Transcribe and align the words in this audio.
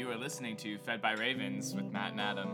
You 0.00 0.10
are 0.10 0.16
listening 0.16 0.56
to 0.56 0.78
Fed 0.78 1.02
by 1.02 1.12
Ravens 1.12 1.74
with 1.74 1.92
Matt 1.92 2.12
and 2.12 2.20
Adam. 2.22 2.48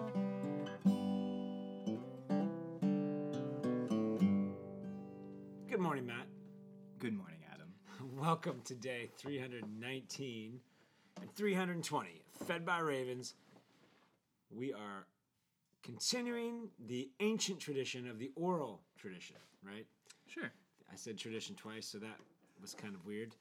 Good 5.68 5.78
morning, 5.78 6.06
Matt. 6.06 6.26
Good 6.98 7.12
morning, 7.12 7.38
Adam. 7.54 7.68
Welcome 8.20 8.62
to 8.64 8.74
day 8.74 9.10
319 9.16 10.58
and 11.20 11.34
320, 11.36 12.24
Fed 12.48 12.66
by 12.66 12.80
Ravens. 12.80 13.34
We 14.50 14.72
are 14.72 15.06
continuing 15.84 16.70
the 16.88 17.12
ancient 17.20 17.60
tradition 17.60 18.10
of 18.10 18.18
the 18.18 18.32
oral 18.34 18.80
tradition, 18.98 19.36
right? 19.62 19.86
Sure. 20.26 20.50
I 20.92 20.96
said 20.96 21.16
tradition 21.16 21.54
twice, 21.54 21.86
so 21.86 21.98
that 21.98 22.18
was 22.60 22.74
kind 22.74 22.96
of 22.96 23.06
weird. 23.06 23.36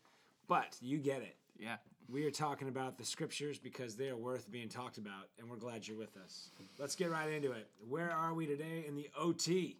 But 0.47 0.77
you 0.79 0.99
get 0.99 1.23
it. 1.23 1.37
Yeah. 1.57 1.77
We 2.07 2.25
are 2.25 2.31
talking 2.31 2.67
about 2.67 2.97
the 2.97 3.05
scriptures 3.05 3.57
because 3.57 3.95
they 3.95 4.09
are 4.09 4.15
worth 4.15 4.51
being 4.51 4.69
talked 4.69 4.97
about, 4.97 5.29
and 5.39 5.49
we're 5.49 5.57
glad 5.57 5.87
you're 5.87 5.97
with 5.97 6.15
us. 6.17 6.51
Let's 6.77 6.95
get 6.95 7.09
right 7.09 7.31
into 7.31 7.51
it. 7.51 7.67
Where 7.87 8.11
are 8.11 8.33
we 8.33 8.45
today 8.45 8.85
in 8.87 8.95
the 8.95 9.09
OT? 9.17 9.79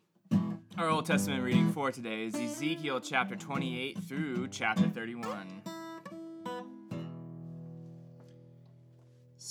Our 0.78 0.90
Old 0.90 1.06
Testament 1.06 1.44
reading 1.44 1.72
for 1.72 1.92
today 1.92 2.26
is 2.26 2.36
Ezekiel 2.36 3.00
chapter 3.00 3.36
28 3.36 4.00
through 4.00 4.48
chapter 4.50 4.88
31. 4.90 5.62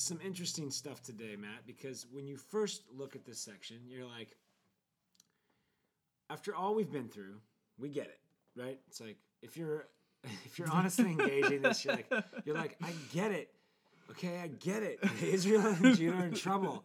some 0.05 0.21
interesting 0.25 0.71
stuff 0.71 1.01
today, 1.03 1.37
Matt, 1.37 1.67
because 1.67 2.07
when 2.13 2.27
you 2.27 2.37
first 2.37 2.83
look 2.95 3.17
at 3.17 3.25
this 3.25 3.41
section, 3.41 3.79
you're 3.87 4.05
like, 4.05 4.37
after 6.29 6.55
all 6.55 6.75
we've 6.75 6.91
been 6.91 7.09
through, 7.09 7.37
we 7.79 7.89
get 7.89 8.07
it, 8.07 8.21
right? 8.57 8.79
It's 8.89 9.01
like 9.01 9.17
if 9.41 9.57
you're 9.57 9.87
if 10.45 10.59
you're 10.59 10.71
honestly 10.71 11.11
engaging 11.11 11.63
this, 11.63 11.85
you're 11.85 11.95
like, 11.95 12.13
you're 12.45 12.57
like, 12.57 12.77
I 12.83 12.93
get 13.13 13.33
it. 13.33 13.51
Okay, 14.11 14.39
I 14.41 14.49
get 14.49 14.83
it. 14.83 14.99
Israel 15.23 15.67
and 15.67 15.97
Judah 15.97 16.19
are 16.19 16.27
in 16.27 16.35
trouble. 16.35 16.85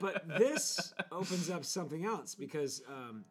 But 0.00 0.26
this 0.38 0.94
opens 1.10 1.50
up 1.50 1.64
something 1.64 2.04
else 2.04 2.34
because 2.34 2.82
um, 2.88 3.24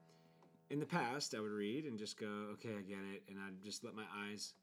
in 0.70 0.80
the 0.80 0.86
past, 0.86 1.34
I 1.36 1.40
would 1.40 1.52
read 1.52 1.86
and 1.86 1.98
just 1.98 2.20
go, 2.20 2.28
okay, 2.54 2.70
I 2.78 2.82
get 2.82 3.00
it. 3.14 3.24
And 3.30 3.38
I'd 3.40 3.64
just 3.64 3.84
let 3.84 3.96
my 3.96 4.06
eyes 4.26 4.54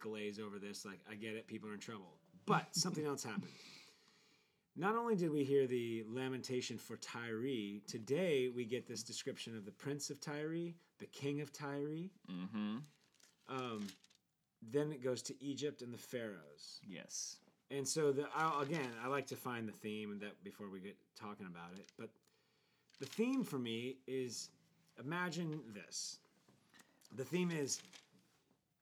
glaze 0.00 0.38
over 0.38 0.58
this, 0.58 0.84
like, 0.84 1.00
I 1.10 1.14
get 1.14 1.34
it, 1.34 1.46
people 1.46 1.68
are 1.68 1.74
in 1.74 1.80
trouble. 1.80 2.14
But 2.46 2.74
something 2.74 3.04
else 3.04 3.24
happened. 3.24 3.50
Not 4.76 4.94
only 4.94 5.16
did 5.16 5.32
we 5.32 5.42
hear 5.42 5.66
the 5.66 6.04
lamentation 6.08 6.78
for 6.78 6.96
Tyre, 6.98 7.80
today 7.88 8.48
we 8.54 8.64
get 8.64 8.86
this 8.86 9.02
description 9.02 9.56
of 9.56 9.64
the 9.64 9.72
prince 9.72 10.08
of 10.08 10.20
Tyre, 10.20 10.72
the 11.00 11.06
king 11.12 11.40
of 11.40 11.52
Tyre. 11.52 12.08
Mm-hmm. 12.30 12.76
Um, 13.48 13.86
then 14.70 14.92
it 14.92 15.02
goes 15.02 15.22
to 15.22 15.34
Egypt 15.42 15.82
and 15.82 15.92
the 15.92 15.98
pharaohs. 15.98 16.80
Yes. 16.86 17.36
And 17.70 17.86
so 17.86 18.12
the 18.12 18.26
I'll, 18.34 18.60
again, 18.60 18.90
I 19.04 19.08
like 19.08 19.26
to 19.28 19.36
find 19.36 19.68
the 19.68 19.72
theme 19.72 20.12
and 20.12 20.20
that 20.20 20.42
before 20.42 20.68
we 20.70 20.80
get 20.80 20.96
talking 21.18 21.46
about 21.46 21.78
it. 21.78 21.86
But 21.98 22.08
the 22.98 23.06
theme 23.06 23.44
for 23.44 23.58
me 23.58 23.96
is 24.06 24.50
imagine 24.98 25.60
this. 25.74 26.18
The 27.16 27.24
theme 27.24 27.50
is 27.50 27.80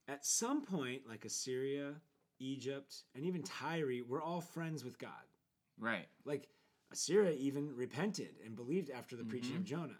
at 0.09 0.25
some 0.25 0.65
point, 0.65 1.03
like 1.09 1.25
Assyria, 1.25 1.93
Egypt, 2.39 3.03
and 3.15 3.25
even 3.25 3.43
Tyre, 3.43 4.03
we're 4.09 4.23
all 4.23 4.41
friends 4.41 4.85
with 4.85 4.99
God. 4.99 5.11
Right. 5.79 6.07
Like 6.25 6.49
Assyria 6.93 7.33
even 7.33 7.75
repented 7.75 8.35
and 8.45 8.55
believed 8.57 8.91
after 8.91 9.17
the 9.17 9.25
preaching 9.25 9.57
of 9.57 9.65
Jonah. 9.65 9.99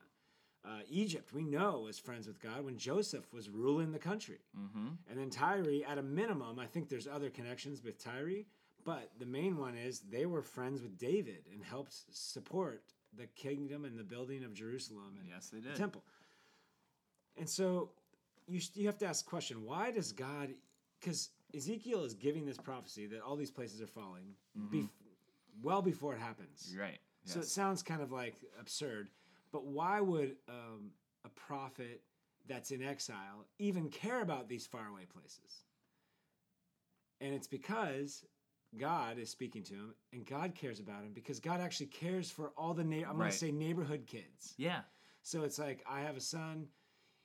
Uh, 0.67 0.81
Egypt, 0.91 1.33
we 1.33 1.45
know, 1.45 1.83
was 1.85 1.97
friends 1.97 2.27
with 2.27 2.43
God 2.43 2.65
when 2.65 2.77
Joseph 2.77 3.33
was 3.33 3.49
ruling 3.49 3.93
the 3.93 4.01
country. 4.01 4.41
Mm-hmm. 4.59 4.89
And 5.09 5.19
then 5.19 5.31
Tyre, 5.31 5.65
at 5.87 5.99
a 5.99 6.03
minimum, 6.03 6.59
I 6.59 6.67
think 6.67 6.89
there's 6.89 7.07
other 7.07 7.31
connections 7.31 7.85
with 7.85 8.03
Tyre, 8.03 8.43
but 8.85 9.11
the 9.21 9.27
main 9.27 9.57
one 9.59 9.77
is 9.77 10.01
they 10.01 10.27
were 10.27 10.43
friends 10.43 10.83
with 10.83 10.99
David 10.99 11.45
and 11.53 11.63
helped 11.63 11.95
support 12.11 12.83
the 13.17 13.27
kingdom 13.37 13.85
and 13.85 13.97
the 13.97 14.03
building 14.03 14.43
of 14.43 14.55
Jerusalem 14.55 15.17
and 15.21 15.29
Yes, 15.29 15.51
they 15.51 15.61
the 15.61 15.69
did. 15.69 15.77
temple. 15.77 16.03
And 17.39 17.49
so 17.49 17.91
you, 18.49 18.61
you 18.75 18.87
have 18.87 18.99
to 18.99 19.07
ask 19.07 19.25
the 19.25 19.31
question 19.31 19.65
why 19.65 19.93
does 19.93 20.11
God, 20.11 20.51
because 21.01 21.31
Ezekiel 21.55 22.03
is 22.05 22.15
giving 22.15 22.45
this 22.45 22.59
prophecy 22.59 23.07
that 23.07 23.21
all 23.23 23.37
these 23.37 23.51
places 23.53 23.81
are 23.81 23.87
falling 23.87 24.35
bef- 24.73 24.89
well 25.63 25.81
before 25.83 26.15
it 26.15 26.21
happens. 26.21 26.75
Right. 26.79 26.99
So 27.25 27.41
it 27.41 27.47
sounds 27.47 27.83
kind 27.83 28.03
of 28.03 28.13
like 28.13 28.35
absurd, 28.61 29.09
but 29.57 29.65
why 29.65 30.03
would 30.03 30.37
um, 30.51 30.91
a 31.25 31.31
prophet 31.31 32.03
that's 32.47 32.73
in 32.73 32.83
exile 32.83 33.47
even 33.59 33.89
care 33.89 34.21
about 34.21 34.51
these 34.51 34.67
faraway 34.67 35.07
places? 35.07 35.65
And 37.23 37.33
it's 37.33 37.47
because 37.47 38.27
God 38.77 39.19
is 39.19 39.31
speaking 39.31 39.63
to 39.63 39.73
him, 39.73 39.95
and 40.13 40.27
God 40.27 40.55
cares 40.55 40.79
about 40.79 41.05
him 41.05 41.13
because 41.15 41.41
God 41.41 41.63
actually 41.63 41.87
cares 41.87 42.31
for 42.31 42.53
all 42.59 42.75
the 42.75 42.85
na- 42.85 43.09
I'm 43.09 43.17
going 43.17 43.31
to 43.31 43.37
say 43.37 43.51
neighborhood 43.51 44.05
kids. 44.07 44.53
yeah. 44.59 44.81
So 45.23 45.43
it's 45.43 45.59
like 45.59 45.83
I 45.91 46.03
have 46.03 46.19
a 46.19 46.21
son, 46.21 46.67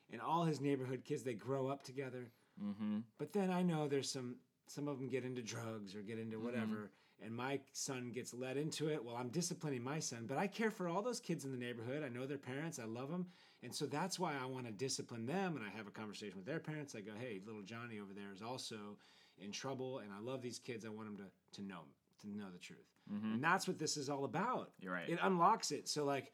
and 0.10 0.22
all 0.22 0.46
his 0.46 0.62
neighborhood 0.62 1.04
kids 1.04 1.24
they 1.24 1.34
grow 1.34 1.68
up 1.68 1.84
together. 1.84 2.32
Mm-hmm. 2.64 3.00
But 3.20 3.34
then 3.34 3.52
I 3.52 3.62
know 3.62 3.90
there's 3.90 4.10
some 4.10 4.36
some 4.68 4.88
of 4.88 5.00
them 5.00 5.10
get 5.10 5.26
into 5.26 5.42
drugs 5.42 5.96
or 5.96 6.02
get 6.02 6.18
into 6.18 6.40
whatever, 6.40 6.92
and 7.24 7.36
my 7.36 7.60
son 7.72 8.12
gets 8.12 8.34
led 8.34 8.58
into 8.58 8.90
it. 8.90 9.04
Well, 9.04 9.16
I'm 9.16 9.30
disciplining 9.30 9.84
my 9.84 10.00
son, 10.00 10.26
but 10.28 10.38
I 10.38 10.48
care 10.48 10.72
for 10.72 10.88
all 10.88 11.02
those 11.02 11.20
kids 11.20 11.46
in 11.46 11.52
the 11.52 11.58
neighborhood. 11.58 12.04
I 12.04 12.10
know 12.10 12.26
their 12.26 12.38
parents. 12.38 12.80
I 12.80 12.86
love 12.86 13.10
them, 13.10 13.28
and 13.64 13.74
so 13.74 13.86
that's 13.86 14.20
why 14.20 14.34
I 14.42 14.46
want 14.46 14.66
to 14.66 14.72
discipline 14.72 15.26
them. 15.26 15.56
And 15.56 15.66
I 15.66 15.70
have 15.76 15.88
a 15.88 15.92
conversation 15.92 16.38
with 16.38 16.46
their 16.46 16.60
parents. 16.60 16.96
I 16.96 17.02
go, 17.02 17.12
"Hey, 17.20 17.42
little 17.46 17.62
Johnny 17.62 18.00
over 18.00 18.14
there 18.14 18.32
is 18.34 18.42
also 18.42 18.98
in 19.38 19.52
trouble, 19.52 20.00
and 20.00 20.12
I 20.12 20.20
love 20.20 20.42
these 20.42 20.60
kids. 20.60 20.86
I 20.86 20.90
want 20.90 21.08
them 21.08 21.18
to 21.26 21.62
to 21.62 21.68
know 21.68 21.82
to 22.22 22.30
know 22.30 22.50
the 22.52 22.60
truth." 22.60 22.92
Mm-hmm. 23.12 23.34
And 23.34 23.44
that's 23.44 23.68
what 23.68 23.78
this 23.78 23.98
is 23.98 24.10
all 24.10 24.26
about. 24.26 24.72
You're 24.80 24.94
right. 24.94 25.10
It 25.10 25.20
unlocks 25.22 25.72
it. 25.72 25.88
So 25.88 26.06
like 26.06 26.34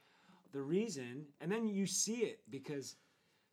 the 0.51 0.61
reason, 0.61 1.25
and 1.41 1.51
then 1.51 1.67
you 1.67 1.85
see 1.85 2.23
it 2.23 2.41
because 2.49 2.95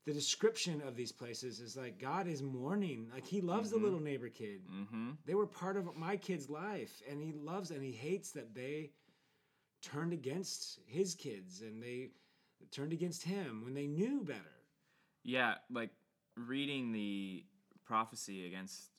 the 0.06 0.12
description 0.12 0.82
of 0.86 0.96
these 0.96 1.12
places 1.12 1.60
is 1.60 1.76
like 1.76 1.98
God 1.98 2.26
is 2.26 2.42
mourning. 2.42 3.08
Like 3.12 3.26
He 3.26 3.40
loves 3.40 3.70
the 3.70 3.78
little 3.78 4.00
neighbor 4.00 4.28
kid. 4.28 4.60
Mm-hmm. 4.72 5.10
They 5.26 5.34
were 5.34 5.46
part 5.46 5.76
of 5.76 5.96
my 5.96 6.16
kid's 6.16 6.50
life, 6.50 7.02
and 7.10 7.20
He 7.22 7.32
loves 7.32 7.70
and 7.70 7.82
He 7.82 7.92
hates 7.92 8.30
that 8.32 8.54
they 8.54 8.90
turned 9.82 10.12
against 10.12 10.80
His 10.86 11.14
kids 11.14 11.60
and 11.62 11.82
they 11.82 12.10
turned 12.70 12.92
against 12.92 13.22
Him 13.22 13.62
when 13.64 13.74
they 13.74 13.86
knew 13.86 14.24
better. 14.24 14.40
Yeah, 15.22 15.54
like 15.70 15.90
reading 16.36 16.92
the 16.92 17.44
prophecy 17.86 18.46
against 18.46 18.90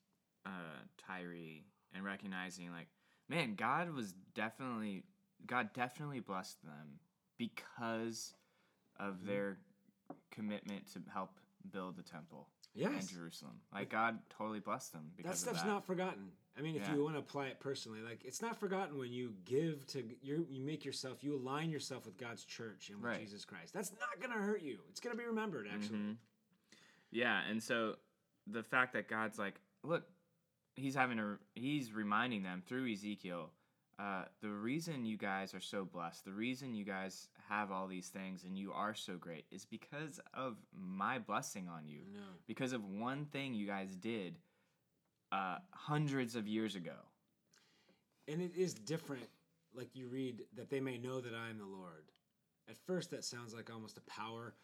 uh, 0.46 0.50
Tyree 0.98 1.66
and 1.94 2.04
recognizing, 2.04 2.72
like, 2.72 2.88
man, 3.30 3.56
God 3.56 3.92
was 3.94 4.14
definitely, 4.34 5.04
God 5.46 5.70
definitely 5.74 6.20
blessed 6.20 6.64
them 6.64 7.00
because 7.38 8.34
of 9.00 9.16
Mm-hmm. 9.16 9.28
their 9.28 9.58
commitment 10.32 10.92
to 10.94 11.02
help 11.14 11.32
build 11.72 11.96
the 11.98 12.04
temple 12.04 12.48
Yes, 12.78 13.08
Jerusalem. 13.08 13.54
Like, 13.74 13.90
God 13.90 14.20
totally 14.38 14.60
blessed 14.60 14.92
them 14.92 15.10
because 15.16 15.32
that 15.32 15.38
stuff's 15.38 15.62
that. 15.62 15.68
not 15.70 15.86
forgotten. 15.86 16.34
I 16.58 16.62
mean, 16.62 16.76
if 16.76 16.82
Yeah. 16.82 16.96
you 16.96 17.04
want 17.04 17.16
to 17.16 17.20
apply 17.20 17.48
it 17.48 17.60
personally, 17.62 18.02
like 18.02 18.26
it's 18.26 18.42
not 18.42 18.58
forgotten 18.60 18.98
when 18.98 19.14
you 19.14 19.34
give 19.46 19.86
to 19.88 20.04
you. 20.22 20.46
You 20.50 20.62
make 20.62 20.84
yourself, 20.84 21.24
you 21.24 21.36
align 21.36 21.70
yourself 21.70 22.06
with 22.06 22.18
God's 22.18 22.44
church 22.44 22.90
and 22.90 22.98
with 23.02 23.12
Right. 23.12 23.22
Jesus 23.22 23.46
Christ. 23.46 23.74
That's 23.74 23.92
not 23.94 24.20
gonna 24.22 24.42
hurt 24.42 24.62
you. 24.62 24.80
It's 24.90 25.00
gonna 25.00 25.16
be 25.16 25.24
remembered. 25.24 25.68
Actually, 25.68 26.00
Mhm. 26.00 26.18
Yeah, 27.12 27.42
and 27.44 27.64
so 27.64 27.98
the 28.46 28.62
fact 28.64 28.92
that 28.94 29.08
God's 29.08 29.40
like, 29.40 29.62
look, 29.84 30.06
he's 30.76 30.96
having 30.96 31.18
a, 31.20 31.40
he's 31.54 31.94
reminding 31.94 32.44
them 32.44 32.62
through 32.62 32.92
Ezekiel, 32.92 33.52
uh, 33.98 34.26
the 34.42 34.50
reason 34.50 35.06
you 35.06 35.18
guys 35.18 35.54
are 35.54 35.62
so 35.62 35.86
blessed, 35.86 36.26
the 36.26 36.32
reason 36.32 36.74
you 36.74 36.84
guys 36.84 37.30
have 37.50 37.72
all 37.72 37.88
these 37.88 38.10
things 38.10 38.44
and 38.44 38.58
you 38.58 38.74
are 38.74 38.94
so 38.94 39.16
great 39.16 39.46
is 39.52 39.66
because 39.66 40.20
of 40.34 40.58
my 40.78 41.18
blessing 41.18 41.70
on 41.70 41.88
you, 41.88 42.02
no. 42.14 42.20
because 42.46 42.74
of 42.74 42.84
one 42.84 43.26
thing 43.26 43.54
you 43.54 43.66
guys 43.66 43.96
did 43.96 44.36
uh, 45.32 45.58
hundreds 45.72 46.36
of 46.36 46.48
years 46.48 46.76
ago. 46.76 46.96
And 48.28 48.42
it 48.42 48.52
is 48.56 48.74
different. 48.74 49.28
Like 49.74 49.90
you 49.94 50.08
read 50.08 50.44
that 50.58 50.70
they 50.70 50.80
may 50.80 50.98
know 50.98 51.22
that 51.22 51.34
I 51.34 51.50
am 51.50 51.58
the 51.58 51.66
Lord. 51.66 52.06
At 52.70 52.78
first, 52.86 53.12
that 53.12 53.24
sounds 53.24 53.54
like 53.54 53.70
almost 53.72 53.98
a 53.98 54.02
power. 54.02 54.56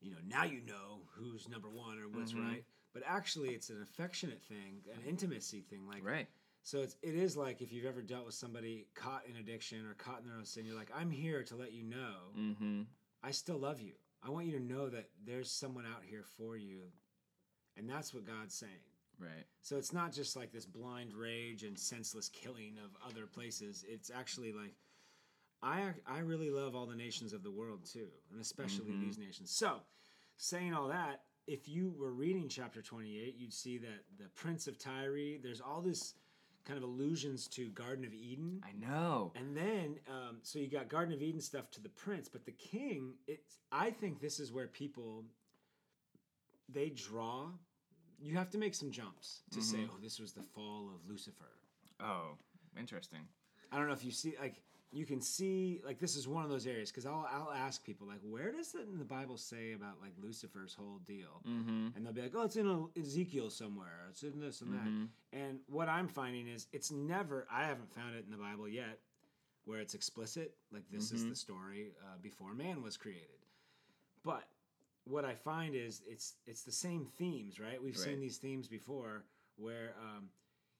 You 0.00 0.10
know, 0.10 0.18
now 0.26 0.44
you 0.44 0.60
know 0.66 1.00
who's 1.14 1.48
number 1.48 1.68
one 1.68 1.98
or 1.98 2.08
what's 2.08 2.32
Mhm. 2.32 2.46
right. 2.46 2.64
But 2.92 3.02
actually, 3.06 3.50
it's 3.50 3.70
an 3.70 3.80
affectionate 3.82 4.42
thing, 4.42 4.82
an 4.92 5.02
intimacy 5.06 5.62
thing. 5.62 5.86
Like, 5.86 6.04
Right. 6.04 6.28
So 6.62 6.80
it's 6.80 6.96
it 7.02 7.14
is 7.14 7.36
like 7.36 7.60
if 7.60 7.72
you've 7.72 7.86
ever 7.86 8.02
dealt 8.02 8.24
with 8.26 8.34
somebody 8.34 8.86
caught 8.94 9.22
in 9.28 9.36
addiction 9.36 9.86
or 9.86 9.94
caught 9.94 10.20
in 10.20 10.26
their 10.28 10.36
own 10.36 10.44
sin. 10.44 10.64
You're 10.64 10.76
like, 10.76 10.90
I'm 10.94 11.10
here 11.10 11.42
to 11.44 11.56
let 11.56 11.72
you 11.72 11.82
know 11.84 12.14
Mm-hmm. 12.38 12.82
I 13.22 13.30
still 13.30 13.58
love 13.58 13.80
you. 13.80 13.92
I 14.24 14.30
want 14.30 14.46
you 14.46 14.58
to 14.58 14.64
know 14.64 14.88
that 14.88 15.08
there's 15.26 15.50
someone 15.50 15.84
out 15.86 16.02
here 16.04 16.24
for 16.36 16.56
you, 16.56 16.82
and 17.76 17.88
that's 17.88 18.12
what 18.14 18.24
God's 18.26 18.54
saying. 18.54 18.72
Right. 19.18 19.46
So 19.62 19.76
it's 19.76 19.92
not 19.92 20.12
just 20.12 20.34
like 20.36 20.52
this 20.52 20.66
blind 20.66 21.12
rage 21.14 21.62
and 21.62 21.78
senseless 21.78 22.28
killing 22.28 22.78
of 22.84 22.90
other 23.08 23.26
places. 23.26 23.84
It's 23.88 24.10
actually 24.10 24.52
like 24.52 24.74
I 25.62 25.90
I 26.06 26.20
really 26.20 26.50
love 26.50 26.74
all 26.74 26.86
the 26.86 26.96
nations 26.96 27.32
of 27.32 27.42
the 27.42 27.50
world 27.50 27.84
too, 27.84 28.08
and 28.30 28.40
especially 28.40 28.92
Mhm. 28.92 29.00
these 29.00 29.18
nations. 29.18 29.50
So, 29.50 29.80
saying 30.36 30.74
all 30.74 30.88
that, 30.88 31.24
if 31.46 31.68
you 31.68 31.90
were 31.92 32.12
reading 32.12 32.48
chapter 32.48 32.82
28, 32.82 33.36
you'd 33.36 33.52
see 33.52 33.78
that 33.78 34.04
the 34.18 34.28
prince 34.30 34.66
of 34.66 34.78
Tyre, 34.78 35.38
there's 35.40 35.60
all 35.60 35.82
this 35.82 36.14
kind 36.64 36.76
of 36.78 36.84
allusions 36.84 37.46
to 37.48 37.68
Garden 37.70 38.04
of 38.04 38.14
Eden. 38.14 38.62
I 38.64 38.72
know. 38.78 39.32
And 39.34 39.56
then, 39.56 39.96
um, 40.08 40.38
so 40.42 40.58
you 40.58 40.68
got 40.68 40.88
Garden 40.88 41.14
of 41.14 41.22
Eden 41.22 41.40
stuff 41.40 41.70
to 41.72 41.80
the 41.80 41.88
prince, 41.88 42.28
but 42.28 42.44
the 42.44 42.52
king. 42.52 43.14
It's. 43.26 43.58
I 43.70 43.90
think 43.90 44.20
this 44.20 44.38
is 44.40 44.52
where 44.52 44.66
people 44.66 45.24
they 46.68 46.90
draw. 46.90 47.48
You 48.20 48.36
have 48.36 48.50
to 48.50 48.58
make 48.58 48.74
some 48.74 48.90
jumps 48.90 49.42
to 49.52 49.60
say, 49.60 49.88
"Oh, 49.90 49.98
this 50.00 50.20
was 50.20 50.32
the 50.32 50.42
fall 50.42 50.90
of 50.94 51.08
Lucifer." 51.08 51.50
Oh, 52.00 52.36
interesting. 52.78 53.20
I 53.70 53.78
don't 53.78 53.86
know 53.86 53.94
if 53.94 54.04
you 54.04 54.12
see 54.12 54.34
like 54.40 54.62
you 54.92 55.06
can 55.06 55.20
see 55.22 55.80
like 55.84 55.98
this 55.98 56.16
is 56.16 56.28
one 56.28 56.44
of 56.44 56.50
those 56.50 56.66
areas 56.66 56.90
because 56.90 57.06
I'll 57.06 57.26
I'll 57.32 57.52
ask 57.52 57.82
people 57.84 58.06
like 58.06 58.20
where 58.22 58.52
does 58.52 58.74
it 58.74 58.86
in 58.92 58.98
the 58.98 59.04
Bible 59.04 59.36
say 59.38 59.72
about 59.72 60.00
like 60.00 60.12
Lucifer's 60.22 60.74
whole 60.74 60.98
deal, 61.04 61.42
Mm-hmm. 61.48 61.88
and 61.96 62.04
they'll 62.04 62.12
be 62.12 62.22
like, 62.22 62.34
oh, 62.34 62.42
it's 62.42 62.56
in 62.56 62.88
Ezekiel 63.00 63.50
somewhere, 63.50 64.06
it's 64.10 64.22
in 64.22 64.38
this 64.38 64.60
and 64.60 64.70
Mhm. 64.72 64.84
that. 65.32 65.38
And 65.38 65.60
what 65.66 65.88
I'm 65.88 66.08
finding 66.08 66.46
is 66.48 66.66
it's 66.72 66.90
never 66.90 67.46
I 67.50 67.64
haven't 67.64 67.90
found 67.92 68.14
it 68.16 68.24
in 68.24 68.30
the 68.30 68.36
Bible 68.36 68.68
yet 68.68 69.00
where 69.64 69.80
it's 69.80 69.94
explicit 69.94 70.56
like 70.72 70.88
this 70.90 71.10
is 71.12 71.24
Mhm. 71.24 71.30
the 71.30 71.36
story 71.36 71.92
uh, 72.04 72.18
before 72.20 72.52
man 72.54 72.82
was 72.82 72.96
created, 72.96 73.46
but 74.22 74.48
what 75.04 75.24
I 75.24 75.34
find 75.34 75.74
is 75.74 76.02
it's 76.06 76.34
it's 76.46 76.62
the 76.64 76.72
same 76.72 77.06
themes, 77.06 77.58
right? 77.58 77.82
We've 77.82 77.96
seen 77.96 78.20
these 78.20 78.38
themes 78.38 78.68
before 78.68 79.24
where 79.56 79.94
um, 80.00 80.30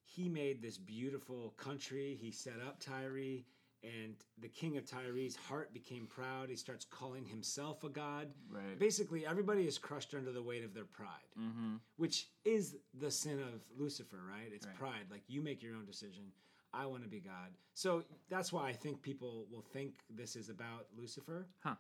he 0.04 0.28
made 0.28 0.60
this 0.60 0.76
beautiful 0.78 1.50
country. 1.56 2.14
He 2.14 2.30
set 2.30 2.60
up 2.60 2.78
Tyre, 2.80 3.42
and 3.82 4.14
the 4.38 4.48
king 4.48 4.76
of 4.76 4.84
Tyre's 4.86 5.34
heart 5.36 5.72
became 5.74 6.06
proud. 6.06 6.48
He 6.48 6.56
starts 6.56 6.84
calling 6.84 7.24
himself 7.24 7.82
a 7.84 7.88
god. 7.88 8.28
Right. 8.50 8.78
Basically, 8.78 9.26
everybody 9.26 9.66
is 9.66 9.78
crushed 9.78 10.14
under 10.14 10.32
the 10.32 10.42
weight 10.42 10.64
of 10.64 10.72
their 10.74 10.84
pride, 10.84 11.08
Mm-hmm. 11.40 11.76
which 11.96 12.28
is 12.44 12.76
the 12.94 13.10
sin 13.10 13.40
of 13.40 13.60
Lucifer, 13.76 14.20
right? 14.28 14.50
It's 14.52 14.66
Right. 14.66 14.76
pride. 14.76 15.06
Like 15.10 15.22
you 15.28 15.42
make 15.42 15.62
your 15.62 15.74
own 15.74 15.84
decision. 15.84 16.32
I 16.74 16.86
want 16.86 17.02
to 17.02 17.08
be 17.08 17.20
God. 17.20 17.50
So 17.74 18.04
that's 18.30 18.52
why 18.52 18.68
I 18.68 18.72
think 18.72 19.02
people 19.02 19.46
will 19.50 19.60
think 19.72 19.96
this 20.08 20.36
is 20.36 20.48
about 20.48 20.86
Lucifer. 20.96 21.46
Huh. 21.60 21.74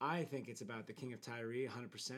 I 0.00 0.22
think 0.24 0.46
it's 0.48 0.60
about 0.60 0.86
the 0.86 0.92
king 0.92 1.12
of 1.12 1.20
Tyre 1.20 1.48
100%. 1.48 2.12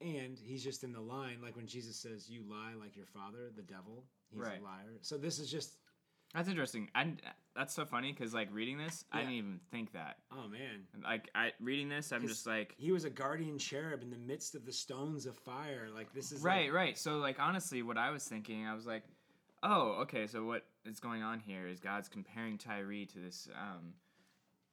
And 0.00 0.38
he's 0.38 0.62
just 0.62 0.84
in 0.84 0.92
the 0.92 1.00
line, 1.00 1.38
like 1.42 1.56
when 1.56 1.66
Jesus 1.66 1.96
says, 1.96 2.28
You 2.28 2.42
lie 2.48 2.74
like 2.78 2.96
your 2.96 3.06
father, 3.06 3.50
the 3.54 3.62
devil. 3.62 4.04
He's 4.30 4.40
Right. 4.40 4.60
a 4.60 4.64
liar. 4.64 4.98
So 5.02 5.16
this 5.18 5.38
is 5.38 5.50
just, 5.50 5.76
That's 6.34 6.48
interesting. 6.48 6.90
And 6.94 7.20
that's 7.54 7.74
so 7.74 7.86
funny 7.86 8.12
because 8.12 8.34
like 8.34 8.48
reading 8.52 8.76
this, 8.76 9.04
I 9.10 9.20
didn't 9.20 9.34
even 9.34 9.60
think 9.70 9.92
that. 9.92 10.18
oh 10.32 10.48
man. 10.48 10.84
Like 11.02 11.30
I 11.34 11.52
reading 11.60 11.88
this, 11.88 12.12
I'm 12.12 12.26
just 12.28 12.46
like 12.46 12.74
He 12.76 12.92
was 12.92 13.04
a 13.04 13.10
guardian 13.10 13.58
cherub 13.58 14.02
in 14.02 14.10
the 14.10 14.18
midst 14.18 14.54
of 14.54 14.66
the 14.66 14.72
stones 14.72 15.24
of 15.26 15.36
fire. 15.36 15.88
Like 15.94 16.12
this 16.12 16.32
is 16.32 16.42
right, 16.42 16.66
like- 16.66 16.74
right. 16.74 16.98
So 16.98 17.18
like 17.18 17.38
honestly, 17.40 17.82
what 17.82 17.96
I 17.96 18.10
was 18.10 18.24
thinking, 18.24 18.66
I 18.66 18.74
was 18.74 18.86
like, 18.86 19.04
oh, 19.62 20.00
okay. 20.02 20.26
So 20.26 20.44
what 20.44 20.64
is 20.84 21.00
going 21.00 21.22
on 21.22 21.40
here 21.40 21.66
is 21.66 21.80
God's 21.80 22.08
comparing 22.08 22.58
Tyre 22.58 23.06
to 23.06 23.18
this 23.18 23.48
um, 23.58 23.94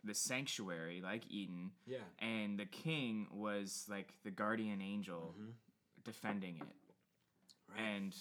this 0.04 0.20
sanctuary 0.20 1.00
like 1.02 1.24
Eden, 1.30 1.72
yeah. 1.88 2.00
and 2.20 2.60
the 2.60 2.66
king 2.66 3.28
was 3.32 3.86
like 3.90 4.10
the 4.26 4.32
guardian 4.32 4.82
angel 4.82 5.34
Mhm. 5.40 5.54
defending 6.04 6.58
it. 6.58 6.64
Right. 7.74 7.82
And 7.82 8.14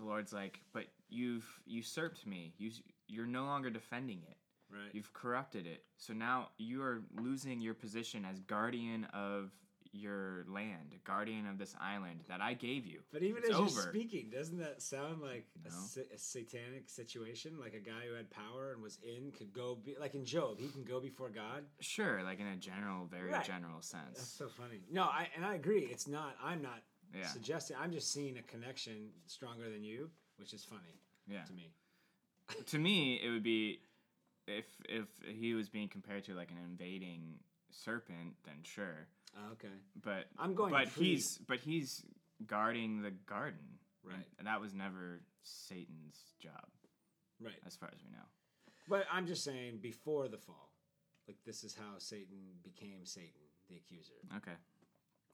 the 0.00 0.06
Lord's 0.06 0.32
like, 0.32 0.60
but 0.72 0.86
you've 1.08 1.46
usurped 1.66 2.26
me. 2.26 2.52
You 2.58 2.70
you're 3.08 3.26
no 3.26 3.44
longer 3.44 3.70
defending 3.70 4.22
it. 4.28 4.36
right. 4.72 4.90
You've 4.92 5.12
corrupted 5.12 5.66
it. 5.66 5.82
So 5.96 6.12
now 6.12 6.48
you 6.58 6.82
are 6.82 7.02
losing 7.20 7.60
your 7.60 7.74
position 7.74 8.24
as 8.24 8.40
guardian 8.40 9.04
of 9.12 9.50
your 9.92 10.44
land, 10.48 10.94
guardian 11.04 11.48
of 11.48 11.58
this 11.58 11.74
island 11.80 12.20
that 12.28 12.40
I 12.40 12.54
gave 12.54 12.86
you. 12.86 13.00
But 13.12 13.24
even 13.24 13.38
It's 13.42 13.50
as 13.50 13.56
over. 13.56 13.70
you're 13.70 13.82
speaking, 13.90 14.30
doesn't 14.30 14.58
that 14.60 14.80
sound 14.80 15.20
like 15.20 15.46
a, 15.66 15.70
No. 15.70 15.74
sa- 15.80 16.02
a 16.14 16.16
satanic 16.18 16.88
situation? 16.88 17.58
Like 17.58 17.74
a 17.74 17.80
guy 17.80 18.06
who 18.08 18.14
had 18.14 18.30
power 18.30 18.70
and 18.72 18.80
was 18.80 18.98
in 19.02 19.32
could 19.32 19.52
go 19.52 19.74
be 19.74 19.96
like 19.98 20.14
in 20.14 20.24
Job, 20.24 20.60
he 20.60 20.68
can 20.68 20.84
go 20.84 21.00
before 21.00 21.28
God. 21.30 21.64
Sure, 21.80 22.22
like 22.22 22.38
in 22.38 22.46
a 22.46 22.56
general, 22.56 23.06
very 23.06 23.30
Right. 23.32 23.44
general 23.44 23.82
sense. 23.82 24.18
That's 24.18 24.28
so 24.28 24.48
funny. 24.48 24.82
No, 24.92 25.02
I 25.02 25.28
and 25.34 25.44
I 25.44 25.56
agree. 25.56 25.86
It's 25.86 26.06
not. 26.06 26.36
I'm 26.40 26.62
not 26.62 26.84
Yeah, 27.14 27.26
suggesting. 27.26 27.76
I'm 27.80 27.92
just 27.92 28.12
seeing 28.12 28.38
a 28.38 28.42
connection 28.42 29.10
stronger 29.26 29.68
than 29.70 29.82
you, 29.82 30.10
which 30.36 30.52
is 30.52 30.64
funny 30.64 31.00
yeah. 31.26 31.42
to 31.44 31.52
me. 31.52 31.72
to 32.66 32.78
me, 32.78 33.20
it 33.22 33.30
would 33.30 33.42
be 33.42 33.80
if 34.46 34.64
if 34.88 35.06
he 35.26 35.54
was 35.54 35.68
being 35.68 35.88
compared 35.88 36.24
to 36.24 36.34
like 36.34 36.50
an 36.50 36.58
invading 36.64 37.34
serpent, 37.70 38.34
then 38.44 38.56
sure. 38.62 39.08
Oh, 39.36 39.52
okay. 39.52 39.68
But 40.02 40.26
I'm 40.38 40.54
going. 40.54 40.72
but 40.72 40.92
pre- 40.92 41.06
he's 41.06 41.38
but 41.38 41.60
he's 41.60 42.04
guarding 42.46 43.02
the 43.02 43.10
garden, 43.10 43.78
Right. 44.04 44.26
And 44.38 44.46
that 44.46 44.60
was 44.60 44.74
never 44.74 45.20
Satan's 45.42 46.34
job, 46.40 46.68
right. 47.42 47.54
as 47.66 47.76
far 47.76 47.90
as 47.92 48.02
we 48.02 48.10
know. 48.10 48.24
But 48.88 49.04
I'm 49.12 49.26
just 49.26 49.44
saying 49.44 49.78
before 49.82 50.28
the 50.28 50.38
fall, 50.38 50.72
like 51.28 51.36
this 51.44 51.64
is 51.64 51.74
how 51.74 51.98
Satan 51.98 52.38
became 52.62 53.04
Satan, 53.04 53.40
the 53.68 53.76
accuser. 53.76 54.14
Okay, 54.38 54.56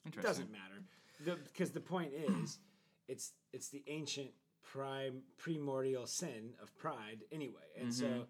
interesting. 0.06 0.22
doesn't 0.46 0.52
matter, 0.52 1.38
because 1.52 1.70
the 1.70 1.80
point 1.80 2.12
is, 2.12 2.58
it's 3.08 3.32
it's 3.52 3.68
the 3.68 3.82
ancient 3.86 4.30
prime 4.62 5.22
primordial 5.38 6.06
sin 6.06 6.52
of 6.62 6.76
pride 6.76 7.22
anyway, 7.32 7.68
and 7.80 7.92
so, 7.94 8.06
Mhm. 8.06 8.26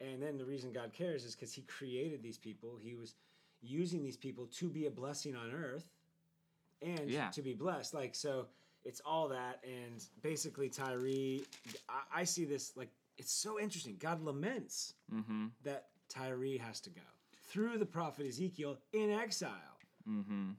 and 0.00 0.22
then 0.22 0.36
the 0.38 0.44
reason 0.44 0.72
God 0.72 0.92
cares 0.92 1.24
is 1.24 1.34
because 1.34 1.52
He 1.52 1.62
created 1.62 2.22
these 2.22 2.38
people. 2.38 2.76
He 2.76 2.94
was 2.94 3.14
using 3.62 4.02
these 4.02 4.16
people 4.16 4.46
to 4.46 4.68
be 4.70 4.86
a 4.86 4.90
blessing 4.90 5.34
on 5.36 5.50
earth, 5.52 5.88
and 6.82 7.10
Yeah. 7.10 7.30
to 7.30 7.42
be 7.42 7.54
blessed. 7.54 7.94
Like 7.94 8.14
so, 8.14 8.48
it's 8.84 9.00
all 9.04 9.28
that, 9.28 9.62
and 9.64 10.02
basically 10.22 10.68
Tyree. 10.70 11.44
I, 11.88 12.20
I 12.20 12.24
see 12.24 12.44
this 12.44 12.76
like 12.76 12.90
it's 13.18 13.32
so 13.32 13.58
interesting. 13.60 13.96
God 13.98 14.22
laments 14.22 14.94
Mm-hmm. 15.12 15.48
that 15.64 15.88
Tyree 16.08 16.56
has 16.58 16.80
to 16.80 16.90
go 16.90 17.02
through 17.48 17.78
the 17.78 17.86
prophet 17.86 18.26
Ezekiel 18.26 18.78
in 18.92 19.10
exile. 19.10 19.78
Mm-hmm. 20.08 20.52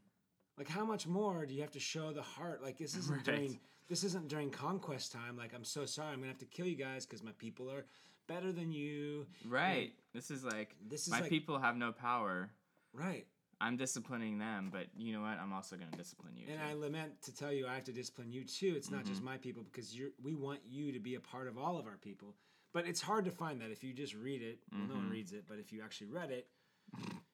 Like 0.61 0.69
how 0.69 0.85
much 0.85 1.07
more 1.07 1.47
do 1.47 1.55
you 1.55 1.61
have 1.61 1.71
to 1.71 1.79
show 1.79 2.11
the 2.13 2.21
heart? 2.21 2.61
Like 2.61 2.77
this 2.77 2.95
isn't 2.95 3.15
Right. 3.15 3.25
during 3.25 3.59
this 3.89 4.03
isn't 4.03 4.27
during 4.27 4.51
conquest 4.51 5.11
time. 5.11 5.35
Like 5.35 5.55
I'm 5.55 5.63
so 5.63 5.87
sorry, 5.87 6.09
I'm 6.13 6.17
gonna 6.19 6.27
have 6.27 6.37
to 6.37 6.45
kill 6.45 6.67
you 6.67 6.75
guys 6.75 7.03
because 7.03 7.23
my 7.23 7.31
people 7.39 7.67
are 7.71 7.83
better 8.27 8.51
than 8.51 8.71
you. 8.71 9.25
Right. 9.43 9.91
This 10.13 10.29
is 10.29 10.43
like 10.43 10.75
This 10.87 11.07
is 11.07 11.09
my 11.09 11.21
like 11.21 11.31
people 11.31 11.57
have 11.57 11.77
no 11.77 11.91
power. 11.91 12.51
right. 12.93 13.25
I'm 13.59 13.75
disciplining 13.75 14.37
them, 14.37 14.69
but 14.71 14.85
you 14.95 15.13
know 15.13 15.21
what? 15.21 15.39
I'm 15.39 15.51
also 15.53 15.75
going 15.77 15.89
to 15.91 15.97
discipline 15.97 16.33
you. 16.35 16.45
And 16.49 16.59
too. 16.59 16.65
I 16.67 16.73
lament 16.73 17.21
to 17.23 17.31
tell 17.35 17.51
you 17.53 17.65
I 17.67 17.73
have 17.75 17.83
to 17.85 17.91
discipline 17.91 18.31
you 18.31 18.43
too. 18.43 18.73
It's 18.77 18.91
not 18.91 19.01
Mm-hmm. 19.01 19.09
just 19.09 19.23
my 19.23 19.37
people 19.37 19.63
because 19.63 19.95
you're 19.97 20.09
we 20.21 20.35
want 20.35 20.59
you 20.63 20.91
to 20.91 20.99
be 20.99 21.15
a 21.15 21.19
part 21.19 21.47
of 21.47 21.57
all 21.57 21.79
of 21.79 21.87
our 21.87 21.97
people. 21.97 22.35
But 22.71 22.85
it's 22.87 23.01
hard 23.01 23.25
to 23.25 23.31
find 23.31 23.59
that 23.61 23.71
if 23.71 23.83
you 23.83 23.93
just 23.93 24.13
read 24.13 24.43
it. 24.43 24.59
Well, 24.71 24.87
no 24.87 24.95
one 24.97 25.07
Mhm. 25.07 25.11
reads 25.11 25.33
it, 25.33 25.45
but 25.47 25.57
if 25.57 25.73
you 25.73 25.81
actually 25.81 26.07
read 26.11 26.29
it, 26.29 26.47